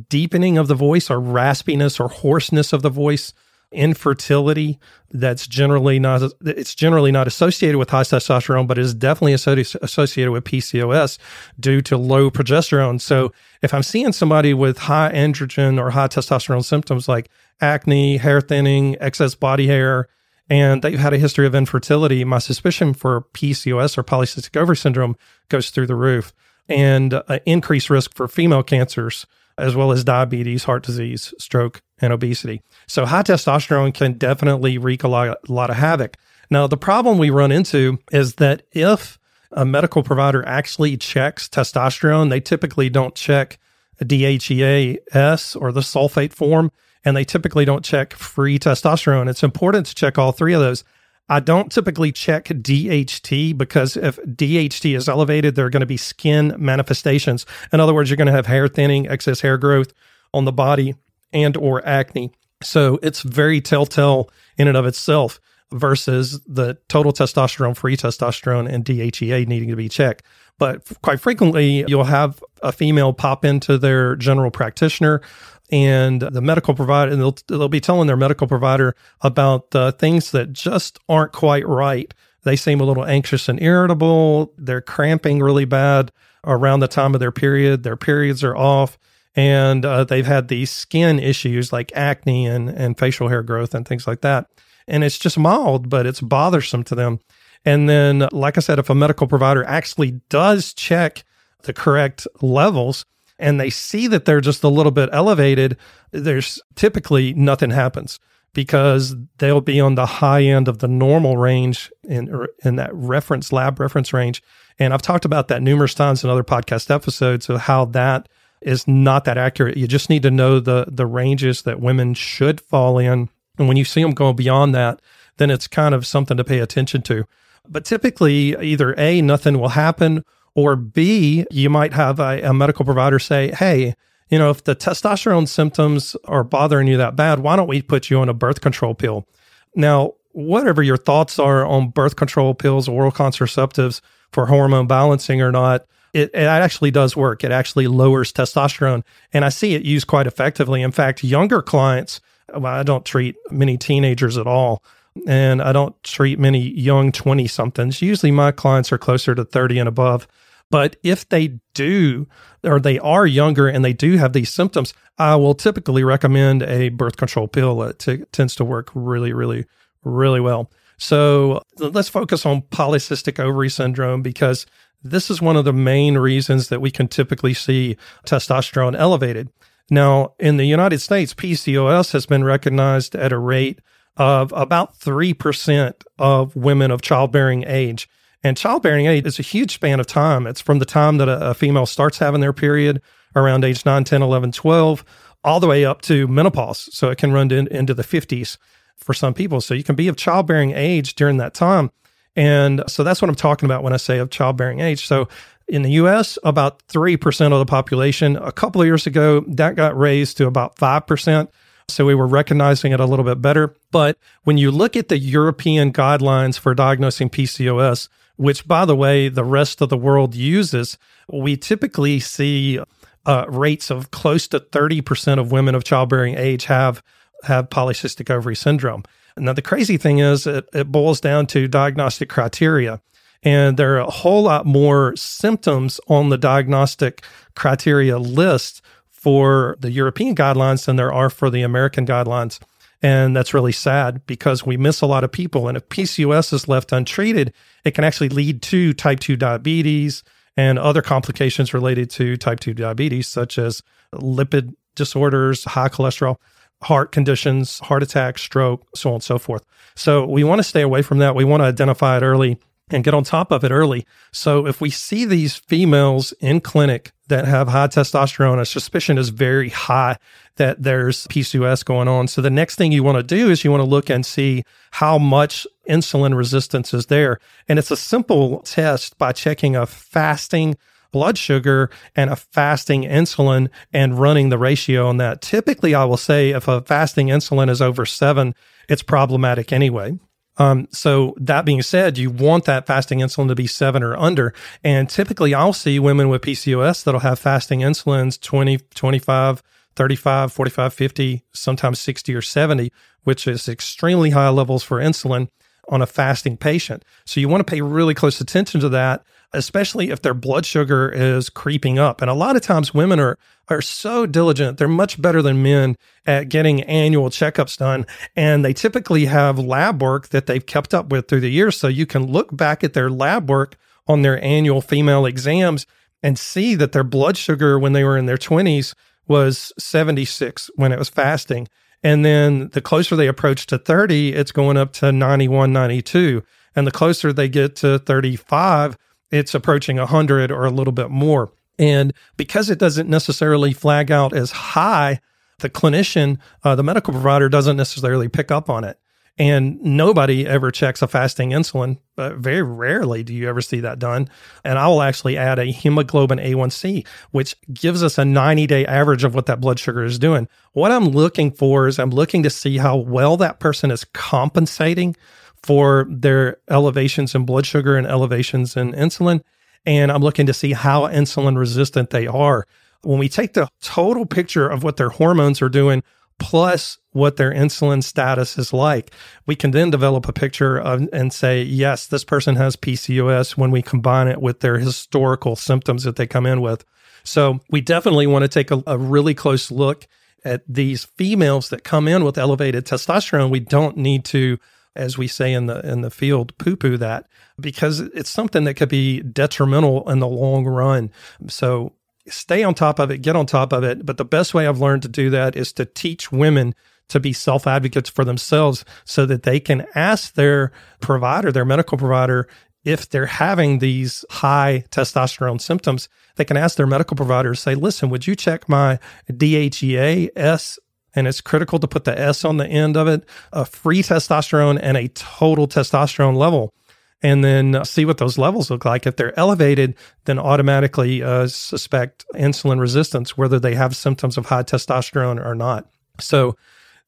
deepening 0.09 0.57
of 0.57 0.67
the 0.67 0.75
voice 0.75 1.09
or 1.09 1.17
raspiness 1.17 1.99
or 1.99 2.07
hoarseness 2.07 2.73
of 2.73 2.81
the 2.81 2.89
voice, 2.89 3.33
infertility 3.71 4.79
that's 5.11 5.45
generally 5.45 5.99
not 5.99 6.21
it's 6.45 6.73
generally 6.73 7.11
not 7.11 7.27
associated 7.27 7.77
with 7.77 7.89
high 7.89 8.01
testosterone 8.01 8.65
but 8.65 8.77
is 8.77 8.93
definitely 8.93 9.33
associated 9.33 10.31
with 10.31 10.45
PCOS 10.45 11.17
due 11.59 11.81
to 11.81 11.97
low 11.97 12.31
progesterone. 12.31 13.01
So 13.01 13.33
if 13.61 13.73
I'm 13.73 13.83
seeing 13.83 14.13
somebody 14.13 14.53
with 14.53 14.77
high 14.77 15.11
androgen 15.11 15.81
or 15.81 15.89
high 15.89 16.07
testosterone 16.07 16.63
symptoms 16.63 17.09
like 17.09 17.29
acne, 17.59 18.17
hair 18.17 18.39
thinning, 18.39 18.95
excess 19.01 19.35
body 19.35 19.67
hair, 19.67 20.07
and 20.49 20.81
they've 20.81 20.99
had 20.99 21.13
a 21.13 21.17
history 21.17 21.45
of 21.45 21.55
infertility, 21.55 22.23
my 22.23 22.39
suspicion 22.39 22.93
for 22.93 23.21
PCOS 23.33 23.97
or 23.97 24.03
polycystic 24.03 24.55
ovary 24.55 24.77
syndrome 24.77 25.17
goes 25.49 25.69
through 25.69 25.87
the 25.87 25.95
roof 25.95 26.33
and 26.69 27.13
uh, 27.13 27.39
increased 27.45 27.89
risk 27.89 28.15
for 28.15 28.27
female 28.27 28.63
cancers 28.63 29.25
as 29.57 29.75
well 29.75 29.91
as 29.91 30.03
diabetes, 30.03 30.65
heart 30.65 30.83
disease, 30.83 31.33
stroke, 31.39 31.81
and 31.99 32.13
obesity. 32.13 32.61
So 32.85 33.05
high 33.05 33.23
testosterone 33.23 33.93
can 33.93 34.13
definitely 34.13 34.77
wreak 34.77 35.03
a 35.03 35.07
lot, 35.07 35.37
a 35.47 35.51
lot 35.51 35.69
of 35.69 35.77
havoc. 35.77 36.15
Now, 36.49 36.67
the 36.67 36.77
problem 36.77 37.17
we 37.17 37.29
run 37.29 37.51
into 37.51 37.99
is 38.11 38.35
that 38.35 38.63
if 38.71 39.17
a 39.51 39.65
medical 39.65 40.03
provider 40.03 40.45
actually 40.45 40.97
checks 40.97 41.49
testosterone, 41.49 42.29
they 42.29 42.39
typically 42.39 42.89
don't 42.89 43.15
check 43.15 43.57
DHEAS 43.99 45.55
or 45.55 45.71
the 45.71 45.81
sulfate 45.81 46.33
form, 46.33 46.71
and 47.07 47.15
they 47.15 47.23
typically 47.23 47.63
don't 47.63 47.85
check 47.85 48.13
free 48.13 48.59
testosterone. 48.59 49.29
It's 49.29 49.41
important 49.41 49.85
to 49.85 49.95
check 49.95 50.17
all 50.17 50.33
three 50.33 50.53
of 50.53 50.59
those. 50.59 50.83
I 51.29 51.39
don't 51.39 51.71
typically 51.71 52.11
check 52.11 52.45
DHT 52.45 53.57
because 53.57 53.95
if 53.95 54.17
DHT 54.17 54.93
is 54.93 55.07
elevated, 55.07 55.55
there 55.55 55.65
are 55.65 55.69
going 55.69 55.81
to 55.81 55.85
be 55.85 55.95
skin 55.95 56.53
manifestations. 56.57 57.45
In 57.71 57.79
other 57.79 57.93
words, 57.93 58.09
you're 58.09 58.17
going 58.17 58.27
to 58.27 58.33
have 58.33 58.45
hair 58.45 58.67
thinning, 58.67 59.07
excess 59.07 59.39
hair 59.39 59.57
growth 59.57 59.93
on 60.33 60.43
the 60.43 60.51
body, 60.51 60.95
and 61.31 61.55
or 61.55 61.85
acne. 61.87 62.33
So 62.61 62.99
it's 63.01 63.21
very 63.21 63.61
telltale 63.61 64.29
in 64.57 64.67
and 64.67 64.75
of 64.75 64.85
itself 64.85 65.39
versus 65.71 66.41
the 66.45 66.77
total 66.89 67.13
testosterone, 67.13 67.77
free 67.77 67.95
testosterone, 67.95 68.69
and 68.69 68.83
DHEA 68.83 69.47
needing 69.47 69.69
to 69.69 69.77
be 69.77 69.87
checked. 69.87 70.23
But 70.59 70.85
quite 71.03 71.21
frequently, 71.21 71.85
you'll 71.87 72.03
have 72.03 72.43
a 72.61 72.71
female 72.71 73.13
pop 73.13 73.45
into 73.45 73.77
their 73.77 74.15
general 74.17 74.51
practitioner 74.51 75.21
and 75.69 76.21
the 76.21 76.41
medical 76.41 76.73
provider, 76.73 77.11
and 77.11 77.21
they'll, 77.21 77.37
they'll 77.47 77.67
be 77.69 77.79
telling 77.79 78.07
their 78.07 78.17
medical 78.17 78.47
provider 78.47 78.95
about 79.21 79.73
uh, 79.75 79.91
things 79.91 80.31
that 80.31 80.53
just 80.53 80.97
aren't 81.09 81.33
quite 81.33 81.67
right. 81.67 82.13
They 82.43 82.55
seem 82.55 82.79
a 82.79 82.85
little 82.85 83.05
anxious 83.05 83.49
and 83.49 83.61
irritable. 83.61 84.53
They're 84.57 84.81
cramping 84.81 85.39
really 85.39 85.65
bad 85.65 86.11
around 86.45 86.79
the 86.79 86.87
time 86.87 87.13
of 87.13 87.19
their 87.19 87.31
period. 87.31 87.83
Their 87.83 87.97
periods 87.97 88.43
are 88.43 88.55
off. 88.55 88.97
And 89.35 89.85
uh, 89.85 90.03
they've 90.05 90.25
had 90.25 90.47
these 90.47 90.71
skin 90.71 91.19
issues 91.19 91.71
like 91.71 91.91
acne 91.95 92.47
and, 92.47 92.69
and 92.69 92.97
facial 92.97 93.27
hair 93.27 93.43
growth 93.43 93.75
and 93.75 93.87
things 93.87 94.07
like 94.07 94.21
that. 94.21 94.49
And 94.87 95.03
it's 95.03 95.19
just 95.19 95.37
mild, 95.37 95.89
but 95.89 96.05
it's 96.05 96.21
bothersome 96.21 96.83
to 96.85 96.95
them. 96.95 97.19
And 97.65 97.89
then, 97.89 98.27
like 98.31 98.57
I 98.57 98.61
said, 98.61 98.79
if 98.79 98.89
a 98.89 98.95
medical 98.95 99.27
provider 99.27 99.63
actually 99.65 100.21
does 100.29 100.73
check 100.73 101.23
the 101.63 101.73
correct 101.73 102.25
levels, 102.41 103.05
and 103.39 103.59
they 103.59 103.69
see 103.69 104.07
that 104.07 104.25
they're 104.25 104.41
just 104.41 104.63
a 104.63 104.69
little 104.69 104.91
bit 104.91 105.09
elevated, 105.11 105.77
there's 106.11 106.59
typically 106.75 107.33
nothing 107.33 107.71
happens 107.71 108.19
because 108.53 109.15
they'll 109.37 109.61
be 109.61 109.79
on 109.79 109.95
the 109.95 110.05
high 110.05 110.43
end 110.43 110.67
of 110.67 110.79
the 110.79 110.87
normal 110.87 111.37
range 111.37 111.91
in, 112.03 112.47
in 112.63 112.75
that 112.77 112.93
reference 112.93 113.51
lab 113.51 113.79
reference 113.79 114.13
range. 114.13 114.41
And 114.79 114.93
I've 114.93 115.01
talked 115.01 115.25
about 115.25 115.47
that 115.49 115.61
numerous 115.61 115.93
times 115.93 116.23
in 116.23 116.29
other 116.29 116.43
podcast 116.43 116.93
episodes 116.93 117.49
of 117.49 117.61
how 117.61 117.85
that 117.85 118.27
is 118.61 118.87
not 118.87 119.25
that 119.25 119.37
accurate. 119.37 119.77
You 119.77 119.87
just 119.87 120.09
need 120.09 120.23
to 120.23 120.31
know 120.31 120.59
the 120.59 120.85
the 120.87 121.05
ranges 121.05 121.63
that 121.63 121.79
women 121.79 122.13
should 122.13 122.59
fall 122.59 122.97
in. 122.97 123.29
And 123.57 123.67
when 123.67 123.77
you 123.77 123.85
see 123.85 124.01
them 124.01 124.11
going 124.11 124.35
beyond 124.35 124.73
that, 124.75 125.01
then 125.37 125.49
it's 125.49 125.67
kind 125.67 125.93
of 125.93 126.05
something 126.05 126.37
to 126.37 126.43
pay 126.43 126.59
attention 126.59 127.01
to. 127.03 127.25
But 127.67 127.85
typically, 127.85 128.55
either 128.59 128.95
A, 128.97 129.21
nothing 129.21 129.59
will 129.59 129.69
happen, 129.69 130.23
or 130.57 130.75
B, 130.75 131.45
you 131.51 131.69
might 131.69 131.93
have 131.93 132.19
a, 132.19 132.41
a 132.41 132.51
medical 132.51 132.83
provider 132.83 133.19
say, 133.19 133.51
hey, 133.51 133.93
you 134.27 134.39
know, 134.39 134.49
if 134.49 134.63
the 134.63 134.75
testosterone 134.75 135.47
symptoms 135.47 136.17
are 136.25 136.43
bothering 136.43 136.87
you 136.87 136.97
that 136.97 137.15
bad, 137.15 137.39
why 137.39 137.55
don't 137.55 137.67
we 137.67 137.83
put 137.83 138.09
you 138.09 138.19
on 138.19 138.27
a 138.27 138.33
birth 138.33 138.59
control 138.59 138.95
pill? 138.95 139.27
Now, 139.75 140.15
whatever 140.31 140.81
your 140.81 140.97
thoughts 140.97 141.37
are 141.37 141.63
on 141.63 141.89
birth 141.89 142.15
control 142.15 142.55
pills, 142.55 142.87
or 142.89 143.03
oral 143.03 143.11
contraceptives 143.11 144.01
for 144.31 144.47
hormone 144.47 144.87
balancing 144.87 145.43
or 145.43 145.51
not, 145.51 145.85
it, 146.11 146.31
it, 146.33 146.47
actually 146.47 146.89
does 146.89 147.15
work. 147.15 147.43
It 147.43 147.51
actually 147.51 147.85
lowers 147.85 148.33
testosterone. 148.33 149.03
And 149.31 149.45
I 149.45 149.49
see 149.49 149.75
it 149.75 149.83
used 149.83 150.07
quite 150.07 150.25
effectively. 150.25 150.81
In 150.81 150.91
fact, 150.91 151.23
younger 151.23 151.61
clients, 151.61 152.19
well, 152.51 152.65
I 152.65 152.81
don't 152.81 153.05
treat 153.05 153.35
many 153.51 153.77
teenagers 153.77 154.39
at 154.39 154.47
all. 154.47 154.81
And 155.27 155.61
I 155.61 155.71
don't 155.71 156.01
treat 156.03 156.39
many 156.39 156.59
young 156.59 157.11
20 157.11 157.47
somethings. 157.47 158.01
Usually 158.01 158.31
my 158.31 158.51
clients 158.51 158.91
are 158.91 158.97
closer 158.97 159.35
to 159.35 159.45
30 159.45 159.79
and 159.79 159.89
above. 159.89 160.27
But 160.69 160.97
if 161.03 161.27
they 161.29 161.59
do, 161.73 162.27
or 162.63 162.79
they 162.79 162.99
are 162.99 163.25
younger 163.25 163.67
and 163.67 163.85
they 163.85 163.93
do 163.93 164.17
have 164.17 164.33
these 164.33 164.53
symptoms, 164.53 164.93
I 165.17 165.35
will 165.35 165.55
typically 165.55 166.03
recommend 166.03 166.63
a 166.63 166.89
birth 166.89 167.17
control 167.17 167.47
pill. 167.47 167.81
It 167.83 167.99
t- 167.99 168.23
tends 168.31 168.55
to 168.55 168.65
work 168.65 168.89
really, 168.93 169.33
really, 169.33 169.65
really 170.03 170.41
well. 170.41 170.69
So 170.97 171.61
let's 171.77 172.09
focus 172.09 172.45
on 172.45 172.63
polycystic 172.63 173.39
ovary 173.39 173.69
syndrome 173.69 174.21
because 174.21 174.65
this 175.03 175.29
is 175.29 175.41
one 175.41 175.55
of 175.55 175.65
the 175.65 175.73
main 175.73 176.17
reasons 176.17 176.69
that 176.69 176.81
we 176.81 176.91
can 176.91 177.07
typically 177.07 177.53
see 177.53 177.97
testosterone 178.25 178.97
elevated. 178.97 179.49
Now, 179.89 180.33
in 180.39 180.57
the 180.57 180.65
United 180.65 180.99
States, 180.99 181.33
PCOS 181.33 182.11
has 182.11 182.25
been 182.25 182.43
recognized 182.43 183.15
at 183.15 183.31
a 183.31 183.37
rate 183.37 183.79
of 184.17 184.51
about 184.53 184.99
3% 184.99 185.93
of 186.17 186.55
women 186.55 186.91
of 186.91 187.01
childbearing 187.01 187.63
age. 187.65 188.09
And 188.47 188.55
childbearing 188.55 189.07
age 189.07 189.25
is 189.25 189.39
a 189.39 189.43
huge 189.43 189.73
span 189.73 189.99
of 189.99 190.07
time. 190.07 190.47
It's 190.47 190.61
from 190.61 190.79
the 190.79 190.85
time 190.85 191.17
that 191.17 191.27
a, 191.27 191.49
a 191.49 191.53
female 191.53 191.85
starts 191.85 192.17
having 192.17 192.39
their 192.39 192.53
period 192.53 193.01
around 193.35 193.65
age 193.65 193.85
9, 193.85 194.05
10, 194.05 194.21
11, 194.21 194.53
12, 194.53 195.03
all 195.43 195.59
the 195.59 195.67
way 195.67 195.83
up 195.83 196.01
to 196.03 196.29
menopause. 196.29 196.87
So 196.95 197.09
it 197.09 197.17
can 197.17 197.33
run 197.33 197.51
in, 197.51 197.67
into 197.67 197.93
the 197.93 198.03
50s 198.03 198.57
for 198.95 199.13
some 199.13 199.33
people. 199.33 199.59
So 199.59 199.73
you 199.73 199.83
can 199.83 199.95
be 199.95 200.07
of 200.07 200.15
childbearing 200.15 200.71
age 200.71 201.15
during 201.15 201.37
that 201.37 201.53
time. 201.53 201.91
And 202.37 202.83
so 202.87 203.03
that's 203.03 203.21
what 203.21 203.27
I'm 203.27 203.35
talking 203.35 203.67
about 203.67 203.83
when 203.83 203.91
I 203.91 203.97
say 203.97 204.17
of 204.17 204.29
childbearing 204.29 204.79
age. 204.79 205.05
So 205.05 205.27
in 205.67 205.81
the 205.81 205.91
US, 205.91 206.39
about 206.45 206.81
3% 206.87 207.51
of 207.51 207.59
the 207.59 207.65
population. 207.65 208.37
A 208.37 208.53
couple 208.53 208.79
of 208.79 208.87
years 208.87 209.05
ago, 209.05 209.41
that 209.41 209.75
got 209.75 209.97
raised 209.97 210.37
to 210.37 210.47
about 210.47 210.77
5%. 210.77 211.49
So 211.89 212.05
we 212.05 212.15
were 212.15 212.27
recognizing 212.27 212.93
it 212.93 213.01
a 213.01 213.05
little 213.05 213.25
bit 213.25 213.41
better. 213.41 213.75
But 213.91 214.17
when 214.45 214.57
you 214.57 214.71
look 214.71 214.95
at 214.95 215.09
the 215.09 215.17
European 215.17 215.91
guidelines 215.91 216.57
for 216.57 216.73
diagnosing 216.73 217.29
PCOS, 217.29 218.07
which 218.37 218.67
by 218.67 218.85
the 218.85 218.95
way, 218.95 219.29
the 219.29 219.43
rest 219.43 219.81
of 219.81 219.89
the 219.89 219.97
world 219.97 220.33
uses, 220.33 220.97
we 221.31 221.57
typically 221.57 222.19
see 222.19 222.79
uh, 223.25 223.45
rates 223.49 223.91
of 223.91 224.11
close 224.11 224.47
to 224.47 224.59
30% 224.59 225.39
of 225.39 225.51
women 225.51 225.75
of 225.75 225.83
childbearing 225.83 226.35
age 226.37 226.65
have 226.65 227.03
have 227.43 227.69
polycystic 227.69 228.31
ovary 228.31 228.55
syndrome. 228.55 229.03
Now, 229.37 229.53
the 229.53 229.61
crazy 229.61 229.97
thing 229.97 230.19
is, 230.19 230.47
it, 230.47 230.67
it 230.73 230.91
boils 230.91 231.21
down 231.21 231.45
to 231.47 231.67
diagnostic 231.67 232.29
criteria. 232.29 232.99
And 233.43 233.77
there 233.77 233.95
are 233.95 233.99
a 233.99 234.09
whole 234.09 234.43
lot 234.43 234.65
more 234.65 235.15
symptoms 235.15 235.99
on 236.07 236.29
the 236.29 236.37
diagnostic 236.37 237.23
criteria 237.55 238.17
list 238.17 238.81
for 239.11 239.77
the 239.79 239.91
European 239.91 240.35
guidelines 240.35 240.85
than 240.85 240.95
there 240.95 241.13
are 241.13 241.29
for 241.29 241.49
the 241.49 241.61
American 241.61 242.05
guidelines. 242.05 242.59
And 243.01 243.35
that's 243.35 243.53
really 243.53 243.71
sad 243.71 244.25
because 244.25 244.65
we 244.65 244.75
miss 244.75 245.01
a 245.01 245.05
lot 245.05 245.23
of 245.23 245.31
people. 245.31 245.67
And 245.67 245.77
if 245.77 245.87
PCOS 245.89 246.51
is 246.53 246.67
left 246.67 246.91
untreated, 246.91 247.53
it 247.85 247.91
can 247.91 248.03
actually 248.03 248.29
lead 248.29 248.61
to 248.63 248.93
type 248.93 249.19
2 249.19 249.35
diabetes 249.35 250.23
and 250.55 250.79
other 250.79 251.03
complications 251.03 251.73
related 251.73 252.09
to 252.11 252.37
type 252.37 252.59
2 252.59 252.73
diabetes, 252.73 253.27
such 253.27 253.59
as 253.59 253.83
lipid 254.13 254.73
disorders, 254.95 255.63
high 255.65 255.89
cholesterol 255.89 256.37
heart 256.83 257.11
conditions, 257.11 257.79
heart 257.79 258.03
attack, 258.03 258.37
stroke, 258.37 258.85
so 258.95 259.09
on 259.09 259.15
and 259.15 259.23
so 259.23 259.37
forth. 259.37 259.65
So 259.95 260.25
we 260.25 260.43
want 260.43 260.59
to 260.59 260.63
stay 260.63 260.81
away 260.81 261.01
from 261.01 261.17
that. 261.19 261.35
We 261.35 261.43
want 261.43 261.61
to 261.61 261.65
identify 261.65 262.17
it 262.17 262.23
early 262.23 262.59
and 262.89 263.03
get 263.03 263.13
on 263.13 263.23
top 263.23 263.51
of 263.51 263.63
it 263.63 263.71
early. 263.71 264.05
So 264.31 264.67
if 264.67 264.79
we 264.79 264.89
see 264.89 265.25
these 265.25 265.55
females 265.55 266.33
in 266.39 266.61
clinic 266.61 267.11
that 267.27 267.45
have 267.45 267.67
high 267.67 267.87
testosterone, 267.87 268.59
a 268.59 268.65
suspicion 268.65 269.17
is 269.17 269.29
very 269.29 269.69
high 269.69 270.17
that 270.55 270.81
there's 270.81 271.27
PCOS 271.27 271.83
going 271.83 272.07
on. 272.07 272.27
So 272.27 272.41
the 272.41 272.49
next 272.49 272.75
thing 272.75 272.91
you 272.91 273.03
want 273.03 273.17
to 273.17 273.23
do 273.23 273.49
is 273.49 273.63
you 273.63 273.71
want 273.71 273.81
to 273.81 273.89
look 273.89 274.09
and 274.09 274.25
see 274.25 274.63
how 274.91 275.17
much 275.17 275.67
insulin 275.89 276.35
resistance 276.35 276.93
is 276.93 277.07
there. 277.07 277.39
And 277.67 277.77
it's 277.79 277.91
a 277.91 277.97
simple 277.97 278.61
test 278.61 279.17
by 279.17 279.31
checking 279.31 279.75
a 279.75 279.85
fasting 279.85 280.75
blood 281.11 281.37
sugar 281.37 281.89
and 282.15 282.29
a 282.29 282.35
fasting 282.35 283.03
insulin 283.03 283.69
and 283.93 284.19
running 284.19 284.49
the 284.49 284.57
ratio 284.57 285.07
on 285.07 285.17
that. 285.17 285.41
Typically, 285.41 285.95
I 285.95 286.05
will 286.05 286.17
say 286.17 286.51
if 286.51 286.67
a 286.67 286.81
fasting 286.81 287.27
insulin 287.27 287.69
is 287.69 287.81
over 287.81 288.05
seven, 288.05 288.53
it's 288.89 289.03
problematic 289.03 289.71
anyway. 289.71 290.17
Um, 290.57 290.87
so 290.91 291.35
that 291.37 291.65
being 291.65 291.81
said, 291.81 292.17
you 292.17 292.29
want 292.29 292.65
that 292.65 292.87
fasting 292.87 293.19
insulin 293.19 293.47
to 293.47 293.55
be 293.55 293.67
seven 293.67 294.03
or 294.03 294.17
under. 294.17 294.53
And 294.83 295.09
typically 295.09 295.53
I'll 295.53 295.73
see 295.73 295.99
women 295.99 296.29
with 296.29 296.41
PCOS 296.41 297.03
that'll 297.03 297.21
have 297.21 297.39
fasting 297.39 297.81
insulins 297.81 298.41
20, 298.41 298.79
25, 298.93 299.63
35, 299.95 300.53
45, 300.53 300.93
50, 300.93 301.43
sometimes 301.53 301.99
60 301.99 302.35
or 302.35 302.41
70, 302.41 302.91
which 303.23 303.47
is 303.47 303.67
extremely 303.67 304.31
high 304.31 304.49
levels 304.49 304.83
for 304.83 304.99
insulin 304.99 305.49
on 305.89 306.01
a 306.01 306.07
fasting 306.07 306.57
patient. 306.57 307.03
So 307.25 307.39
you 307.39 307.47
want 307.47 307.65
to 307.65 307.71
pay 307.71 307.81
really 307.81 308.13
close 308.13 308.41
attention 308.41 308.81
to 308.81 308.89
that 308.89 309.23
especially 309.53 310.09
if 310.09 310.21
their 310.21 310.33
blood 310.33 310.65
sugar 310.65 311.09
is 311.09 311.49
creeping 311.49 311.97
up. 311.97 312.21
And 312.21 312.29
a 312.29 312.33
lot 312.33 312.55
of 312.55 312.61
times 312.61 312.93
women 312.93 313.19
are 313.19 313.37
are 313.69 313.81
so 313.81 314.25
diligent. 314.25 314.77
They're 314.77 314.87
much 314.87 315.21
better 315.21 315.41
than 315.41 315.61
men 315.61 315.97
at 316.25 316.49
getting 316.49 316.83
annual 316.83 317.29
checkups 317.29 317.77
done. 317.77 318.05
And 318.35 318.63
they 318.63 318.73
typically 318.73 319.25
have 319.25 319.59
lab 319.59 320.01
work 320.01 320.29
that 320.29 320.45
they've 320.45 320.65
kept 320.65 320.93
up 320.93 321.09
with 321.09 321.27
through 321.27 321.41
the 321.41 321.51
years. 321.51 321.77
So 321.77 321.87
you 321.87 322.05
can 322.05 322.31
look 322.31 322.55
back 322.55 322.83
at 322.83 322.93
their 322.93 323.09
lab 323.09 323.49
work 323.49 323.75
on 324.07 324.21
their 324.21 324.41
annual 324.43 324.81
female 324.81 325.25
exams 325.25 325.85
and 326.23 326.39
see 326.39 326.75
that 326.75 326.93
their 326.93 327.03
blood 327.03 327.37
sugar 327.37 327.77
when 327.77 327.93
they 327.93 328.03
were 328.03 328.17
in 328.17 328.25
their 328.25 328.37
20s 328.37 328.93
was 329.27 329.73
76 329.77 330.69
when 330.75 330.91
it 330.91 330.99
was 330.99 331.09
fasting. 331.09 331.67
And 332.03 332.23
then 332.23 332.69
the 332.69 332.81
closer 332.81 333.15
they 333.15 333.27
approach 333.27 333.65
to 333.67 333.77
30, 333.77 334.33
it's 334.33 334.51
going 334.51 334.77
up 334.77 334.93
to 334.93 335.11
91, 335.11 335.73
92. 335.73 336.43
And 336.75 336.87
the 336.87 336.91
closer 336.91 337.33
they 337.33 337.49
get 337.49 337.75
to 337.77 337.99
35, 337.99 338.97
it's 339.31 339.53
approaching 339.53 339.97
100 339.97 340.51
or 340.51 340.65
a 340.65 340.71
little 340.71 340.93
bit 340.93 341.09
more. 341.09 341.51
And 341.79 342.13
because 342.37 342.69
it 342.69 342.79
doesn't 342.79 343.09
necessarily 343.09 343.73
flag 343.73 344.11
out 344.11 344.33
as 344.33 344.51
high, 344.51 345.19
the 345.59 345.69
clinician, 345.69 346.39
uh, 346.63 346.75
the 346.75 346.83
medical 346.83 347.13
provider 347.13 347.49
doesn't 347.49 347.77
necessarily 347.77 348.27
pick 348.27 348.51
up 348.51 348.69
on 348.69 348.83
it. 348.83 348.99
And 349.39 349.79
nobody 349.83 350.47
ever 350.47 350.71
checks 350.71 351.03
a 351.03 351.07
fasting 351.07 351.51
insulin, 351.51 351.99
but 352.15 352.37
very 352.37 352.63
rarely 352.63 353.23
do 353.23 353.35
you 353.35 353.47
ever 353.47 353.61
see 353.61 353.79
that 353.81 353.99
done. 353.99 354.29
And 354.63 354.79
I 354.79 354.87
will 354.87 355.03
actually 355.03 355.37
add 355.37 355.59
a 355.59 355.65
hemoglobin 355.65 356.39
A1C, 356.39 357.05
which 357.29 357.55
gives 357.71 358.01
us 358.01 358.17
a 358.17 358.25
90 358.25 358.65
day 358.65 358.83
average 358.87 359.23
of 359.23 359.35
what 359.35 359.45
that 359.45 359.61
blood 359.61 359.77
sugar 359.77 360.03
is 360.03 360.17
doing. 360.17 360.47
What 360.73 360.91
I'm 360.91 361.09
looking 361.09 361.51
for 361.51 361.87
is 361.87 361.99
I'm 361.99 362.09
looking 362.09 362.41
to 362.43 362.49
see 362.49 362.77
how 362.77 362.97
well 362.97 363.37
that 363.37 363.59
person 363.59 363.91
is 363.91 364.05
compensating 364.05 365.15
for 365.63 366.07
their 366.09 366.57
elevations 366.69 367.35
in 367.35 367.45
blood 367.45 367.65
sugar 367.65 367.97
and 367.97 368.07
elevations 368.07 368.77
in 368.77 368.93
insulin. 368.93 369.41
And 369.85 370.11
I'm 370.11 370.21
looking 370.21 370.45
to 370.47 370.53
see 370.53 370.73
how 370.73 371.07
insulin 371.07 371.57
resistant 371.57 372.09
they 372.09 372.27
are. 372.27 372.65
When 373.03 373.19
we 373.19 373.29
take 373.29 373.53
the 373.53 373.69
total 373.81 374.25
picture 374.25 374.67
of 374.67 374.83
what 374.83 374.97
their 374.97 375.09
hormones 375.09 375.61
are 375.61 375.69
doing, 375.69 376.03
plus 376.39 376.97
what 377.11 377.37
their 377.37 377.51
insulin 377.51 378.03
status 378.03 378.57
is 378.57 378.73
like, 378.73 379.11
we 379.45 379.55
can 379.55 379.71
then 379.71 379.89
develop 379.89 380.27
a 380.27 380.33
picture 380.33 380.77
of, 380.77 381.07
and 381.11 381.33
say, 381.33 381.63
yes, 381.63 382.07
this 382.07 382.23
person 382.23 382.55
has 382.55 382.75
PCOS 382.75 383.57
when 383.57 383.71
we 383.71 383.81
combine 383.81 384.27
it 384.27 384.41
with 384.41 384.59
their 384.59 384.77
historical 384.77 385.55
symptoms 385.55 386.03
that 386.03 386.15
they 386.15 386.27
come 386.27 386.45
in 386.45 386.61
with. 386.61 386.85
So 387.23 387.59
we 387.69 387.81
definitely 387.81 388.27
want 388.27 388.43
to 388.43 388.49
take 388.49 388.71
a, 388.71 388.83
a 388.85 388.97
really 388.97 389.33
close 389.33 389.71
look 389.71 390.07
at 390.45 390.63
these 390.67 391.05
females 391.05 391.69
that 391.69 391.83
come 391.83 392.07
in 392.07 392.23
with 392.23 392.37
elevated 392.37 392.85
testosterone. 392.85 393.49
We 393.49 393.59
don't 393.59 393.97
need 393.97 394.23
to 394.25 394.57
as 394.97 395.17
we 395.17 395.27
say 395.27 395.53
in 395.53 395.67
the 395.67 395.79
in 395.89 396.01
the 396.01 396.11
field, 396.11 396.57
poo 396.57 396.75
poo 396.75 396.97
that 396.97 397.27
because 397.59 397.99
it's 397.99 398.29
something 398.29 398.65
that 398.65 398.73
could 398.73 398.89
be 398.89 399.21
detrimental 399.21 400.09
in 400.09 400.19
the 400.19 400.27
long 400.27 400.65
run. 400.65 401.11
So 401.47 401.93
stay 402.27 402.63
on 402.63 402.73
top 402.73 402.99
of 402.99 403.11
it, 403.11 403.19
get 403.19 403.35
on 403.35 403.45
top 403.45 403.71
of 403.71 403.83
it. 403.83 404.05
But 404.05 404.17
the 404.17 404.25
best 404.25 404.53
way 404.53 404.67
I've 404.67 404.81
learned 404.81 405.03
to 405.03 405.07
do 405.07 405.29
that 405.29 405.55
is 405.55 405.71
to 405.73 405.85
teach 405.85 406.31
women 406.31 406.75
to 407.09 407.19
be 407.19 407.31
self 407.33 407.67
advocates 407.67 408.09
for 408.09 408.25
themselves 408.25 408.83
so 409.05 409.25
that 409.25 409.43
they 409.43 409.59
can 409.59 409.85
ask 409.95 410.33
their 410.33 410.71
provider, 410.99 411.51
their 411.51 411.65
medical 411.65 411.97
provider, 411.97 412.47
if 412.83 413.09
they're 413.09 413.25
having 413.25 413.79
these 413.79 414.23
high 414.29 414.85
testosterone 414.91 415.59
symptoms, 415.59 416.07
they 416.35 416.45
can 416.45 416.57
ask 416.57 416.77
their 416.77 416.87
medical 416.87 417.17
provider, 417.17 417.53
say, 417.53 417.75
listen, 417.75 418.09
would 418.09 418.27
you 418.27 418.35
check 418.35 418.69
my 418.69 418.99
DHEA 419.29 420.29
S 420.35 420.79
and 421.17 421.27
it's 421.27 421.41
critical 421.41 421.79
to 421.79 421.87
put 421.87 422.03
the 422.03 422.17
S 422.17 422.45
on 422.45 422.57
the 422.57 422.67
end 422.67 422.95
of 422.95 423.07
it, 423.07 423.27
a 423.51 423.65
free 423.65 424.03
testosterone 424.03 424.79
and 424.79 424.95
a 424.95 425.07
total 425.07 425.67
testosterone 425.67 426.37
level. 426.37 426.75
And 427.23 427.43
then 427.43 427.73
uh, 427.73 427.83
see 427.83 428.05
what 428.05 428.19
those 428.19 428.37
levels 428.37 428.69
look 428.69 428.85
like. 428.85 429.07
If 429.07 429.15
they're 429.15 429.37
elevated, 429.37 429.95
then 430.25 430.37
automatically 430.37 431.23
uh, 431.23 431.47
suspect 431.47 432.23
insulin 432.35 432.79
resistance, 432.79 433.35
whether 433.35 433.59
they 433.59 433.73
have 433.73 433.95
symptoms 433.95 434.37
of 434.37 434.45
high 434.45 434.61
testosterone 434.61 435.43
or 435.43 435.55
not. 435.55 435.89
So 436.19 436.55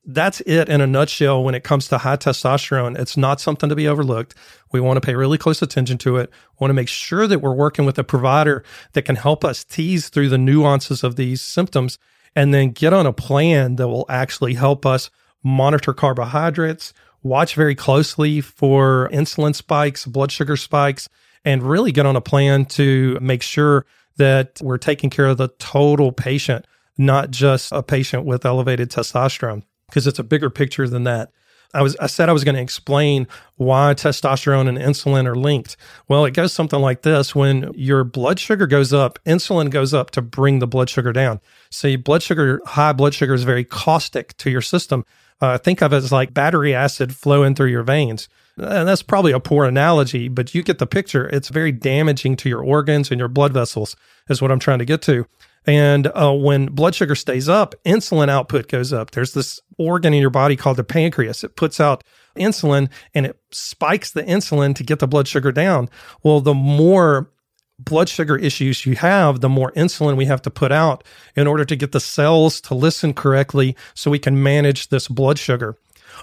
that's 0.03 0.41
it 0.41 0.69
in 0.69 0.81
a 0.81 0.87
nutshell 0.87 1.43
when 1.43 1.53
it 1.53 1.63
comes 1.63 1.87
to 1.89 1.99
high 1.99 2.17
testosterone. 2.17 2.97
It's 2.97 3.15
not 3.15 3.39
something 3.39 3.69
to 3.69 3.75
be 3.75 3.87
overlooked. 3.87 4.33
We 4.71 4.79
want 4.79 4.97
to 4.97 5.05
pay 5.05 5.13
really 5.13 5.37
close 5.37 5.61
attention 5.61 5.99
to 5.99 6.17
it. 6.17 6.31
We 6.31 6.63
want 6.63 6.71
to 6.71 6.81
make 6.81 6.89
sure 6.89 7.27
that 7.27 7.41
we're 7.43 7.53
working 7.53 7.85
with 7.85 7.99
a 7.99 8.03
provider 8.03 8.63
that 8.93 9.03
can 9.03 9.17
help 9.17 9.45
us 9.45 9.63
tease 9.63 10.09
through 10.09 10.29
the 10.29 10.39
nuances 10.39 11.03
of 11.03 11.15
these 11.15 11.41
symptoms 11.43 11.99
and 12.39 12.53
then 12.53 12.69
get 12.69 12.93
on 12.93 13.05
a 13.05 13.11
plan 13.11 13.75
that 13.75 13.89
will 13.89 14.05
actually 14.07 14.53
help 14.53 14.85
us 14.85 15.09
monitor 15.43 15.93
carbohydrates, 15.93 16.93
watch 17.21 17.53
very 17.53 17.75
closely 17.75 18.39
for 18.39 19.09
insulin 19.11 19.53
spikes, 19.53 20.05
blood 20.05 20.31
sugar 20.31 20.55
spikes, 20.55 21.09
and 21.43 21.61
really 21.61 21.91
get 21.91 22.05
on 22.05 22.15
a 22.15 22.21
plan 22.21 22.63
to 22.63 23.17
make 23.19 23.41
sure 23.41 23.85
that 24.15 24.57
we're 24.61 24.77
taking 24.77 25.09
care 25.09 25.25
of 25.25 25.35
the 25.35 25.49
total 25.59 26.13
patient, 26.13 26.65
not 26.97 27.29
just 27.29 27.73
a 27.73 27.83
patient 27.83 28.23
with 28.23 28.45
elevated 28.45 28.89
testosterone, 28.89 29.63
because 29.89 30.07
it's 30.07 30.19
a 30.19 30.23
bigger 30.23 30.49
picture 30.49 30.87
than 30.87 31.03
that. 31.03 31.33
I 31.73 31.81
was 31.81 31.95
I 31.97 32.07
said 32.07 32.29
I 32.29 32.33
was 32.33 32.43
going 32.43 32.55
to 32.55 32.61
explain 32.61 33.27
why 33.57 33.93
testosterone 33.93 34.67
and 34.67 34.77
insulin 34.77 35.27
are 35.27 35.35
linked. 35.35 35.77
Well, 36.07 36.25
it 36.25 36.33
goes 36.33 36.51
something 36.51 36.79
like 36.79 37.03
this: 37.03 37.35
when 37.35 37.71
your 37.75 38.03
blood 38.03 38.39
sugar 38.39 38.65
goes 38.65 38.93
up, 38.93 39.19
insulin 39.25 39.69
goes 39.69 39.93
up 39.93 40.11
to 40.11 40.21
bring 40.21 40.59
the 40.59 40.67
blood 40.67 40.89
sugar 40.89 41.13
down. 41.13 41.39
So, 41.69 41.95
blood 41.97 42.23
sugar, 42.23 42.61
high 42.65 42.93
blood 42.93 43.13
sugar, 43.13 43.33
is 43.33 43.43
very 43.43 43.63
caustic 43.63 44.35
to 44.37 44.49
your 44.49 44.61
system. 44.61 45.05
Uh, 45.41 45.57
think 45.57 45.81
of 45.81 45.93
it 45.93 45.97
as 45.97 46.11
like 46.11 46.33
battery 46.33 46.73
acid 46.73 47.15
flowing 47.15 47.55
through 47.55 47.67
your 47.69 47.83
veins. 47.83 48.27
And 48.57 48.87
that's 48.87 49.03
probably 49.03 49.31
a 49.31 49.39
poor 49.39 49.65
analogy, 49.65 50.27
but 50.27 50.53
you 50.53 50.63
get 50.63 50.79
the 50.79 50.87
picture. 50.87 51.29
It's 51.29 51.47
very 51.47 51.71
damaging 51.71 52.35
to 52.37 52.49
your 52.49 52.61
organs 52.61 53.09
and 53.09 53.17
your 53.19 53.29
blood 53.29 53.53
vessels, 53.53 53.95
is 54.27 54.41
what 54.41 54.51
I'm 54.51 54.59
trying 54.59 54.79
to 54.79 54.85
get 54.85 55.01
to. 55.03 55.25
And 55.69 56.07
uh, 56.07 56.33
when 56.33 56.65
blood 56.65 56.95
sugar 56.95 57.13
stays 57.13 57.47
up, 57.47 57.75
insulin 57.85 58.27
output 58.27 58.69
goes 58.69 58.91
up. 58.91 59.11
There's 59.11 59.33
this 59.33 59.61
organ 59.77 60.15
in 60.15 60.19
your 60.19 60.31
body 60.31 60.55
called 60.55 60.77
the 60.77 60.83
pancreas. 60.83 61.43
It 61.43 61.55
puts 61.55 61.79
out 61.79 62.03
insulin 62.35 62.89
and 63.13 63.27
it 63.27 63.39
spikes 63.51 64.09
the 64.09 64.23
insulin 64.23 64.73
to 64.77 64.83
get 64.83 64.97
the 64.97 65.07
blood 65.07 65.27
sugar 65.27 65.51
down. 65.51 65.87
Well, 66.23 66.41
the 66.41 66.55
more 66.55 67.29
blood 67.77 68.09
sugar 68.09 68.35
issues 68.35 68.87
you 68.87 68.95
have, 68.95 69.41
the 69.41 69.47
more 69.47 69.71
insulin 69.73 70.17
we 70.17 70.25
have 70.25 70.41
to 70.41 70.49
put 70.49 70.71
out 70.71 71.03
in 71.35 71.45
order 71.45 71.65
to 71.65 71.75
get 71.75 71.91
the 71.91 71.99
cells 71.99 72.59
to 72.61 72.73
listen 72.73 73.13
correctly 73.13 73.75
so 73.93 74.09
we 74.09 74.17
can 74.17 74.41
manage 74.41 74.89
this 74.89 75.07
blood 75.07 75.37
sugar. 75.37 75.77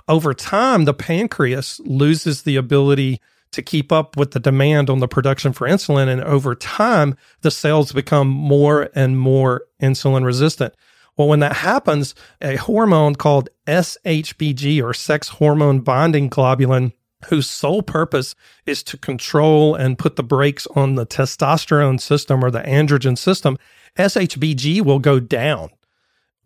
Over 0.08 0.34
time, 0.34 0.86
the 0.86 0.92
pancreas 0.92 1.80
loses 1.84 2.42
the 2.42 2.56
ability 2.56 3.20
to 3.52 3.62
keep 3.62 3.92
up 3.92 4.16
with 4.16 4.32
the 4.32 4.40
demand 4.40 4.90
on 4.90 4.98
the 4.98 5.08
production 5.08 5.52
for 5.52 5.68
insulin. 5.68 6.08
And 6.08 6.22
over 6.22 6.54
time, 6.54 7.16
the 7.42 7.50
cells 7.50 7.92
become 7.92 8.28
more 8.28 8.90
and 8.94 9.18
more 9.18 9.62
insulin 9.80 10.24
resistant. 10.24 10.74
Well, 11.16 11.28
when 11.28 11.40
that 11.40 11.56
happens, 11.56 12.14
a 12.42 12.56
hormone 12.56 13.14
called 13.14 13.48
SHBG 13.66 14.82
or 14.82 14.92
sex 14.92 15.28
hormone 15.28 15.80
binding 15.80 16.28
globulin 16.28 16.92
whose 17.26 17.48
sole 17.48 17.82
purpose 17.82 18.34
is 18.66 18.82
to 18.82 18.98
control 18.98 19.74
and 19.74 19.98
put 19.98 20.16
the 20.16 20.22
brakes 20.22 20.66
on 20.74 20.94
the 20.94 21.06
testosterone 21.06 22.00
system 22.00 22.44
or 22.44 22.50
the 22.50 22.60
androgen 22.60 23.16
system, 23.16 23.56
SHBG 23.96 24.82
will 24.82 24.98
go 24.98 25.18
down. 25.18 25.70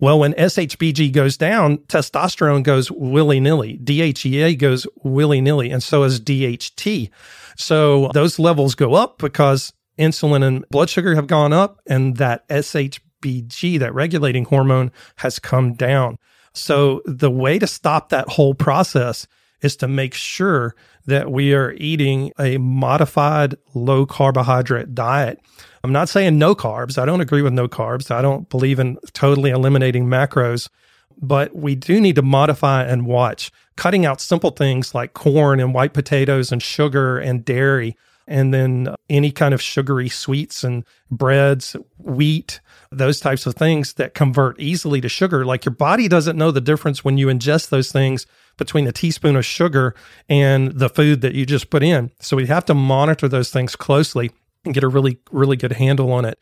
Well, 0.00 0.18
when 0.18 0.32
SHBG 0.32 1.12
goes 1.12 1.36
down, 1.36 1.78
testosterone 1.78 2.62
goes 2.62 2.90
willy 2.90 3.38
nilly. 3.38 3.78
DHEA 3.84 4.58
goes 4.58 4.86
willy 5.04 5.42
nilly, 5.42 5.70
and 5.70 5.82
so 5.82 6.04
is 6.04 6.20
DHT. 6.20 7.10
So 7.58 8.10
those 8.14 8.38
levels 8.38 8.74
go 8.74 8.94
up 8.94 9.18
because 9.18 9.74
insulin 9.98 10.42
and 10.42 10.64
blood 10.70 10.88
sugar 10.88 11.14
have 11.14 11.26
gone 11.26 11.52
up, 11.52 11.80
and 11.86 12.16
that 12.16 12.48
SHBG, 12.48 13.78
that 13.78 13.94
regulating 13.94 14.46
hormone, 14.46 14.90
has 15.16 15.38
come 15.38 15.74
down. 15.74 16.16
So 16.54 17.02
the 17.04 17.30
way 17.30 17.58
to 17.58 17.66
stop 17.66 18.08
that 18.08 18.28
whole 18.28 18.54
process 18.54 19.26
is 19.62 19.76
to 19.76 19.88
make 19.88 20.14
sure 20.14 20.74
that 21.06 21.30
we 21.30 21.54
are 21.54 21.72
eating 21.72 22.32
a 22.38 22.58
modified 22.58 23.56
low 23.74 24.06
carbohydrate 24.06 24.94
diet. 24.94 25.40
I'm 25.82 25.92
not 25.92 26.08
saying 26.08 26.38
no 26.38 26.54
carbs. 26.54 26.98
I 26.98 27.06
don't 27.06 27.20
agree 27.20 27.42
with 27.42 27.52
no 27.52 27.68
carbs. 27.68 28.10
I 28.10 28.22
don't 28.22 28.48
believe 28.48 28.78
in 28.78 28.98
totally 29.12 29.50
eliminating 29.50 30.06
macros, 30.06 30.68
but 31.20 31.54
we 31.54 31.74
do 31.74 32.00
need 32.00 32.16
to 32.16 32.22
modify 32.22 32.84
and 32.84 33.06
watch, 33.06 33.50
cutting 33.76 34.04
out 34.04 34.20
simple 34.20 34.50
things 34.50 34.94
like 34.94 35.14
corn 35.14 35.60
and 35.60 35.74
white 35.74 35.94
potatoes 35.94 36.52
and 36.52 36.62
sugar 36.62 37.18
and 37.18 37.44
dairy, 37.44 37.96
and 38.26 38.54
then 38.54 38.94
any 39.08 39.30
kind 39.30 39.54
of 39.54 39.62
sugary 39.62 40.08
sweets 40.08 40.62
and 40.62 40.84
breads, 41.10 41.74
wheat, 41.98 42.60
those 42.92 43.20
types 43.20 43.46
of 43.46 43.54
things 43.54 43.94
that 43.94 44.14
convert 44.14 44.58
easily 44.60 45.00
to 45.00 45.08
sugar. 45.08 45.44
Like 45.44 45.64
your 45.64 45.74
body 45.74 46.08
doesn't 46.08 46.36
know 46.36 46.50
the 46.50 46.60
difference 46.60 47.04
when 47.04 47.18
you 47.18 47.28
ingest 47.28 47.70
those 47.70 47.90
things 47.90 48.26
between 48.60 48.86
a 48.86 48.92
teaspoon 48.92 49.34
of 49.34 49.44
sugar 49.44 49.96
and 50.28 50.70
the 50.72 50.88
food 50.88 51.22
that 51.22 51.34
you 51.34 51.44
just 51.44 51.70
put 51.70 51.82
in. 51.82 52.12
So 52.20 52.36
we 52.36 52.46
have 52.46 52.66
to 52.66 52.74
monitor 52.74 53.26
those 53.26 53.50
things 53.50 53.74
closely 53.74 54.30
and 54.64 54.74
get 54.74 54.84
a 54.84 54.88
really, 54.88 55.18
really 55.32 55.56
good 55.56 55.72
handle 55.72 56.12
on 56.12 56.24
it. 56.24 56.38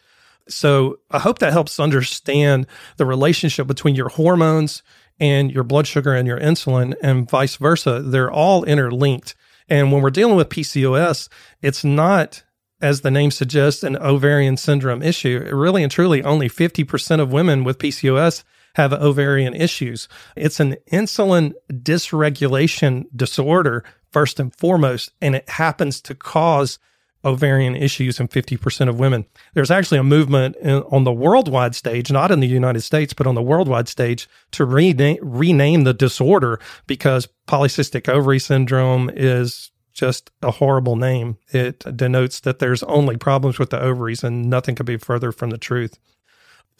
So 0.49 0.99
I 1.11 1.21
hope 1.21 1.39
that 1.39 1.53
helps 1.53 1.79
understand 1.79 2.67
the 2.97 3.07
relationship 3.07 3.67
between 3.67 3.95
your 3.95 4.09
hormones 4.09 4.83
and 5.21 5.53
your 5.53 5.63
blood 5.63 5.87
sugar 5.87 6.13
and 6.13 6.27
your 6.27 6.41
insulin 6.41 6.95
and 7.03 7.31
vice 7.31 7.57
versa. 7.57 8.03
They're 8.03 8.31
all 8.31 8.65
interlinked. 8.65 9.35
And 9.69 9.93
when 9.93 10.03
we're 10.03 10.11
dealing 10.11 10.37
with 10.37 10.49
PCOS, 10.49 11.29
it's 11.63 11.85
not, 11.85 12.43
as 12.81 13.03
the 13.03 13.11
name 13.11 13.31
suggests, 13.31 13.83
an 13.83 13.97
ovarian 13.99 14.57
syndrome 14.57 15.03
issue. 15.03 15.49
Really 15.53 15.83
and 15.83 15.93
truly, 15.93 16.23
only 16.23 16.49
50% 16.49 17.21
of 17.21 17.33
women 17.33 17.63
with 17.63 17.79
PCOS 17.79 18.43
have 18.79 18.93
ovarian 18.93 19.55
issues. 19.55 20.09
It's 20.37 20.61
an 20.61 20.77
insulin 20.91 21.53
dysregulation 21.71 23.07
disorder, 23.15 23.85
first 24.13 24.39
and 24.39 24.55
foremost, 24.55 25.11
and 25.21 25.35
it 25.35 25.49
happens 25.49 26.01
to 26.03 26.15
cause 26.15 26.79
ovarian 27.25 27.75
issues 27.75 28.21
in 28.21 28.29
50% 28.29 28.89
of 28.89 29.01
women. 29.01 29.27
There's 29.55 29.73
actually 29.73 29.99
a 29.99 30.05
movement 30.05 30.55
in, 30.57 30.83
on 30.93 31.03
the 31.03 31.13
worldwide 31.13 31.75
stage, 31.75 32.13
not 32.13 32.31
in 32.31 32.39
the 32.39 32.47
United 32.47 32.83
States, 32.83 33.13
but 33.13 33.27
on 33.27 33.35
the 33.35 33.43
worldwide 33.43 33.89
stage 33.89 34.29
to 34.53 34.65
rename, 34.65 35.19
rename 35.21 35.83
the 35.83 35.93
disorder 35.93 36.61
because 36.87 37.29
polycystic 37.49 38.09
ovary 38.09 38.39
syndrome 38.39 39.11
is 39.13 39.73
just 39.93 40.31
a 40.41 40.53
horrible 40.53 40.95
name. 40.95 41.37
It 41.49 41.81
denotes 41.97 42.39
that 42.41 42.61
there's 42.61 42.85
only 42.85 43.17
problems 43.17 43.59
with 43.59 43.71
the 43.71 43.81
ovaries 43.81 44.23
and 44.23 44.49
nothing 44.49 44.77
could 44.77 44.87
be 44.87 44.99
further 44.99 45.33
from 45.33 45.51
the 45.51 45.59
truth. 45.59 45.99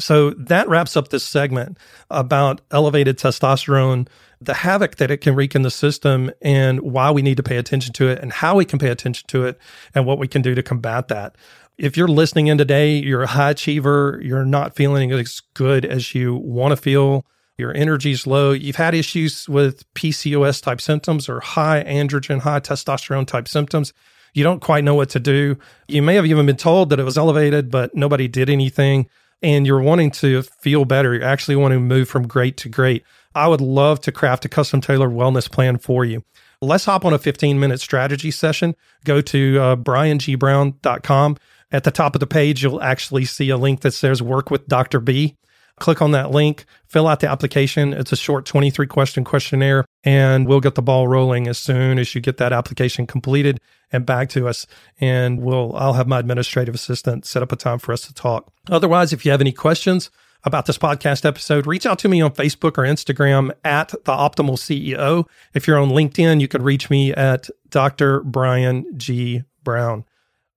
So 0.01 0.31
that 0.31 0.69
wraps 0.69 0.97
up 0.97 1.09
this 1.09 1.25
segment 1.25 1.77
about 2.11 2.61
elevated 2.71 3.19
testosterone, 3.19 4.09
the 4.41 4.55
havoc 4.55 4.97
that 4.97 5.11
it 5.11 5.19
can 5.19 5.35
wreak 5.35 5.55
in 5.55 5.63
the 5.63 5.71
system, 5.71 6.31
and 6.41 6.81
why 6.81 7.11
we 7.11 7.23
need 7.23 7.37
to 7.39 7.43
pay 7.43 7.57
attention 7.57 7.93
to 7.95 8.09
it, 8.09 8.21
and 8.21 8.33
how 8.33 8.57
we 8.57 8.65
can 8.65 8.79
pay 8.79 8.91
attention 8.91 9.27
to 9.29 9.45
it, 9.45 9.59
and 9.95 10.07
what 10.07 10.19
we 10.19 10.29
can 10.29 10.41
do 10.43 10.55
to 10.55 10.63
combat 10.63 11.09
that. 11.09 11.37
If 11.79 11.97
you're 11.97 12.09
listening 12.09 12.47
in 12.47 12.59
today, 12.59 12.97
you're 12.97 13.23
a 13.23 13.29
high 13.29 13.51
achiever, 13.51 14.21
you're 14.23 14.45
not 14.45 14.77
feeling 14.77 15.11
as 15.13 15.41
good 15.55 15.85
as 15.85 16.15
you 16.15 16.37
want 16.37 16.73
to 16.73 16.77
feel, 16.77 17.25
your 17.57 17.75
energy's 17.77 18.25
low, 18.25 18.53
you've 18.53 18.77
had 18.77 18.95
issues 18.95 19.49
with 19.49 19.83
PCOS 19.95 20.63
type 20.63 20.81
symptoms 20.81 21.29
or 21.29 21.41
high 21.41 21.83
androgen, 21.83 22.41
high 22.41 22.61
testosterone 22.61 23.27
type 23.27 23.49
symptoms. 23.49 23.93
You 24.33 24.45
don't 24.45 24.61
quite 24.61 24.85
know 24.85 24.95
what 24.95 25.11
to 25.11 25.21
do. 25.21 25.59
You 25.89 26.03
may 26.03 26.15
have 26.15 26.27
even 26.27 26.47
been 26.47 26.57
told 26.57 26.91
that 26.91 27.01
it 27.01 27.05
was 27.05 27.19
elevated, 27.19 27.71
but 27.71 27.97
nobody 27.97 28.29
did 28.29 28.49
anything 28.49 29.09
and 29.43 29.67
you're 29.67 29.81
wanting 29.81 30.11
to 30.13 30.43
feel 30.43 30.85
better, 30.85 31.15
you 31.15 31.23
actually 31.23 31.57
want 31.57 31.73
to 31.73 31.81
move 31.81 32.09
from 32.09 32.27
great 32.27 32.57
to 32.59 32.69
great, 32.69 33.05
I 33.35 33.49
would 33.49 33.61
love 33.61 34.01
to 34.03 34.13
craft 34.13 34.45
a 34.45 34.49
custom 34.49 34.81
tailored 34.81 35.13
wellness 35.13 35.51
plan 35.51 35.79
for 35.79 36.05
you. 36.05 36.25
Let's 36.61 36.87
hop 36.87 37.05
on 37.05 37.13
a 37.13 37.19
15 37.19 37.61
minute 37.61 37.81
strategy 37.81 38.31
session. 38.31 38.75
Go 39.05 39.21
to 39.21 39.59
uh, 39.61 39.77
briangBrown.com. 39.77 41.37
At 41.71 41.85
the 41.85 41.91
top 41.91 42.17
of 42.17 42.21
the 42.21 42.27
page, 42.27 42.63
you'll 42.63 42.83
actually 42.83 43.27
see 43.27 43.51
a 43.51 43.57
link 43.57 43.83
that 43.83 43.93
says 43.93 44.23
work 44.23 44.51
with 44.51 44.67
Dr. 44.67 45.01
B. 45.01 45.37
Click 45.79 46.03
on 46.03 46.13
that 46.13 46.31
link, 46.31 46.65
fill 46.87 47.07
out 47.07 47.21
the 47.21 47.31
application. 47.31 47.93
It's 47.93 48.13
a 48.13 48.17
short 48.17 48.47
23 48.47 48.87
question 48.87 49.25
questionnaire, 49.25 49.85
and 50.05 50.47
we'll 50.47 50.61
get 50.61 50.75
the 50.75 50.83
ball 50.83 51.09
rolling 51.09 51.49
as 51.49 51.59
soon 51.59 51.99
as 51.99 52.15
you 52.15 52.21
get 52.21 52.37
that 52.39 52.53
application 52.53 53.07
completed 53.07 53.61
and 53.93 54.05
back 54.05 54.29
to 54.31 54.49
us. 54.49 54.67
And 55.01 55.41
we'll, 55.41 55.75
I'll 55.77 55.95
have 55.95 56.09
my 56.09 56.19
administrative 56.19 56.75
assistant 56.75 57.27
set 57.27 57.43
up 57.43 57.53
a 57.53 57.57
time 57.57 57.79
for 57.79 57.93
us 57.93 58.03
to 58.03 58.15
talk. 58.15 58.53
Otherwise, 58.71 59.13
if 59.13 59.25
you 59.25 59.31
have 59.31 59.41
any 59.41 59.53
questions, 59.53 60.11
about 60.45 60.67
this 60.67 60.79
podcast 60.79 61.25
episode, 61.25 61.67
reach 61.67 61.85
out 61.85 61.99
to 61.99 62.09
me 62.09 62.21
on 62.21 62.31
Facebook 62.31 62.79
or 62.79 62.85
Instagram 62.85 63.51
at 63.65 63.89
the 63.89 64.13
optimal 64.13 64.57
CEO. 64.57 65.27
If 65.53 65.67
you're 65.67 65.79
on 65.79 65.91
LinkedIn, 65.91 66.41
you 66.41 66.47
can 66.47 66.63
reach 66.63 66.89
me 66.91 67.13
at 67.13 67.51
Dr. 67.71 68.21
Brian 68.21 68.87
G. 68.97 69.43
Brown. 69.65 70.05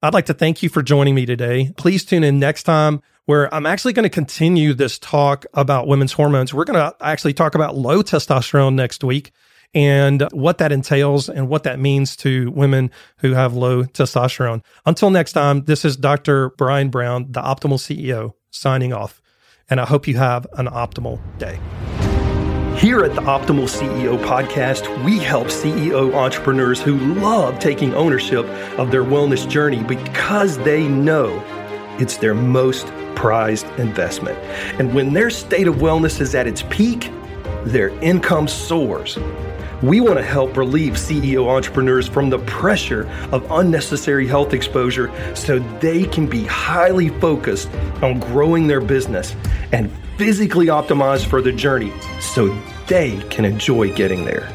I'd 0.04 0.14
like 0.14 0.28
to 0.28 0.34
thank 0.34 0.64
you 0.64 0.70
for 0.70 0.82
joining 0.82 1.16
me 1.16 1.26
today. 1.26 1.74
Please 1.78 2.06
tune 2.06 2.24
in 2.24 2.40
next 2.40 2.64
time 2.64 3.02
where 3.26 3.54
I'm 3.54 3.66
actually 3.66 3.94
going 3.94 4.04
to 4.04 4.10
continue 4.10 4.74
this 4.74 4.98
talk 5.00 5.46
about 5.54 5.88
women's 5.88 6.14
hormones. 6.14 6.54
We're 6.54 6.66
going 6.66 6.80
to 6.80 6.96
actually 7.02 7.34
talk 7.34 7.56
about 7.56 7.76
low 7.76 8.02
testosterone 8.02 8.74
next 8.74 9.04
week 9.04 9.32
and 9.74 10.28
what 10.32 10.58
that 10.58 10.72
entails 10.72 11.30
and 11.30 11.48
what 11.48 11.64
that 11.64 11.80
means 11.80 12.16
to 12.18 12.52
women 12.52 12.92
who 13.18 13.34
have 13.34 13.54
low 13.54 13.84
testosterone. 13.84 14.64
Until 14.86 15.12
next 15.12 15.34
time, 15.34 15.64
this 15.64 15.86
is 15.86 15.96
Dr. 15.96 16.50
Brian 16.52 16.90
Brown, 16.90 17.32
the 17.32 17.42
Optimal 17.42 17.78
CEO, 17.78 18.34
signing 18.50 18.92
off. 18.92 19.22
And 19.70 19.80
I 19.80 19.86
hope 19.86 20.08
you 20.08 20.18
have 20.18 20.46
an 20.54 20.68
optimal 20.68 21.20
day. 21.38 21.60
Here 22.78 23.04
at 23.04 23.14
the 23.16 23.22
Optimal 23.22 23.70
CEO 23.70 24.18
podcast, 24.26 25.06
we 25.06 25.20
help 25.20 25.48
CEO 25.48 26.14
entrepreneurs 26.14 26.82
who 26.82 26.98
love 26.98 27.60
taking 27.60 27.94
ownership 27.94 28.46
of 28.80 28.92
their 28.92 29.04
wellness 29.04 29.48
journey 29.48 29.84
because 29.84 30.58
they 30.60 30.88
know 30.88 31.42
it's 32.00 32.18
their 32.18 32.34
most 32.34 32.88
prized 33.22 33.68
investment. 33.78 34.36
And 34.80 34.96
when 34.96 35.14
their 35.14 35.30
state 35.30 35.68
of 35.68 35.76
wellness 35.76 36.20
is 36.20 36.34
at 36.34 36.48
its 36.48 36.64
peak, 36.72 37.12
their 37.66 37.90
income 38.00 38.48
soars. 38.48 39.20
We 39.84 40.02
want 40.02 40.18
to 40.18 40.24
help 40.24 40.58
relieve 40.58 40.94
CEO 40.94 41.48
entrepreneurs 41.48 42.08
from 42.08 42.32
the 42.32 42.40
pressure 42.40 43.08
of 43.32 43.46
unnecessary 43.52 44.26
health 44.26 44.54
exposure 44.54 45.12
so 45.36 45.60
they 45.80 46.06
can 46.06 46.26
be 46.26 46.46
highly 46.46 47.10
focused 47.10 47.70
on 48.02 48.20
growing 48.20 48.66
their 48.66 48.82
business 48.82 49.36
and 49.72 49.92
physically 50.18 50.68
optimized 50.68 51.28
for 51.28 51.44
the 51.44 51.52
journey 51.52 51.94
so 52.20 52.48
they 52.88 53.22
can 53.30 53.46
enjoy 53.46 53.94
getting 53.94 54.26
there. 54.26 54.52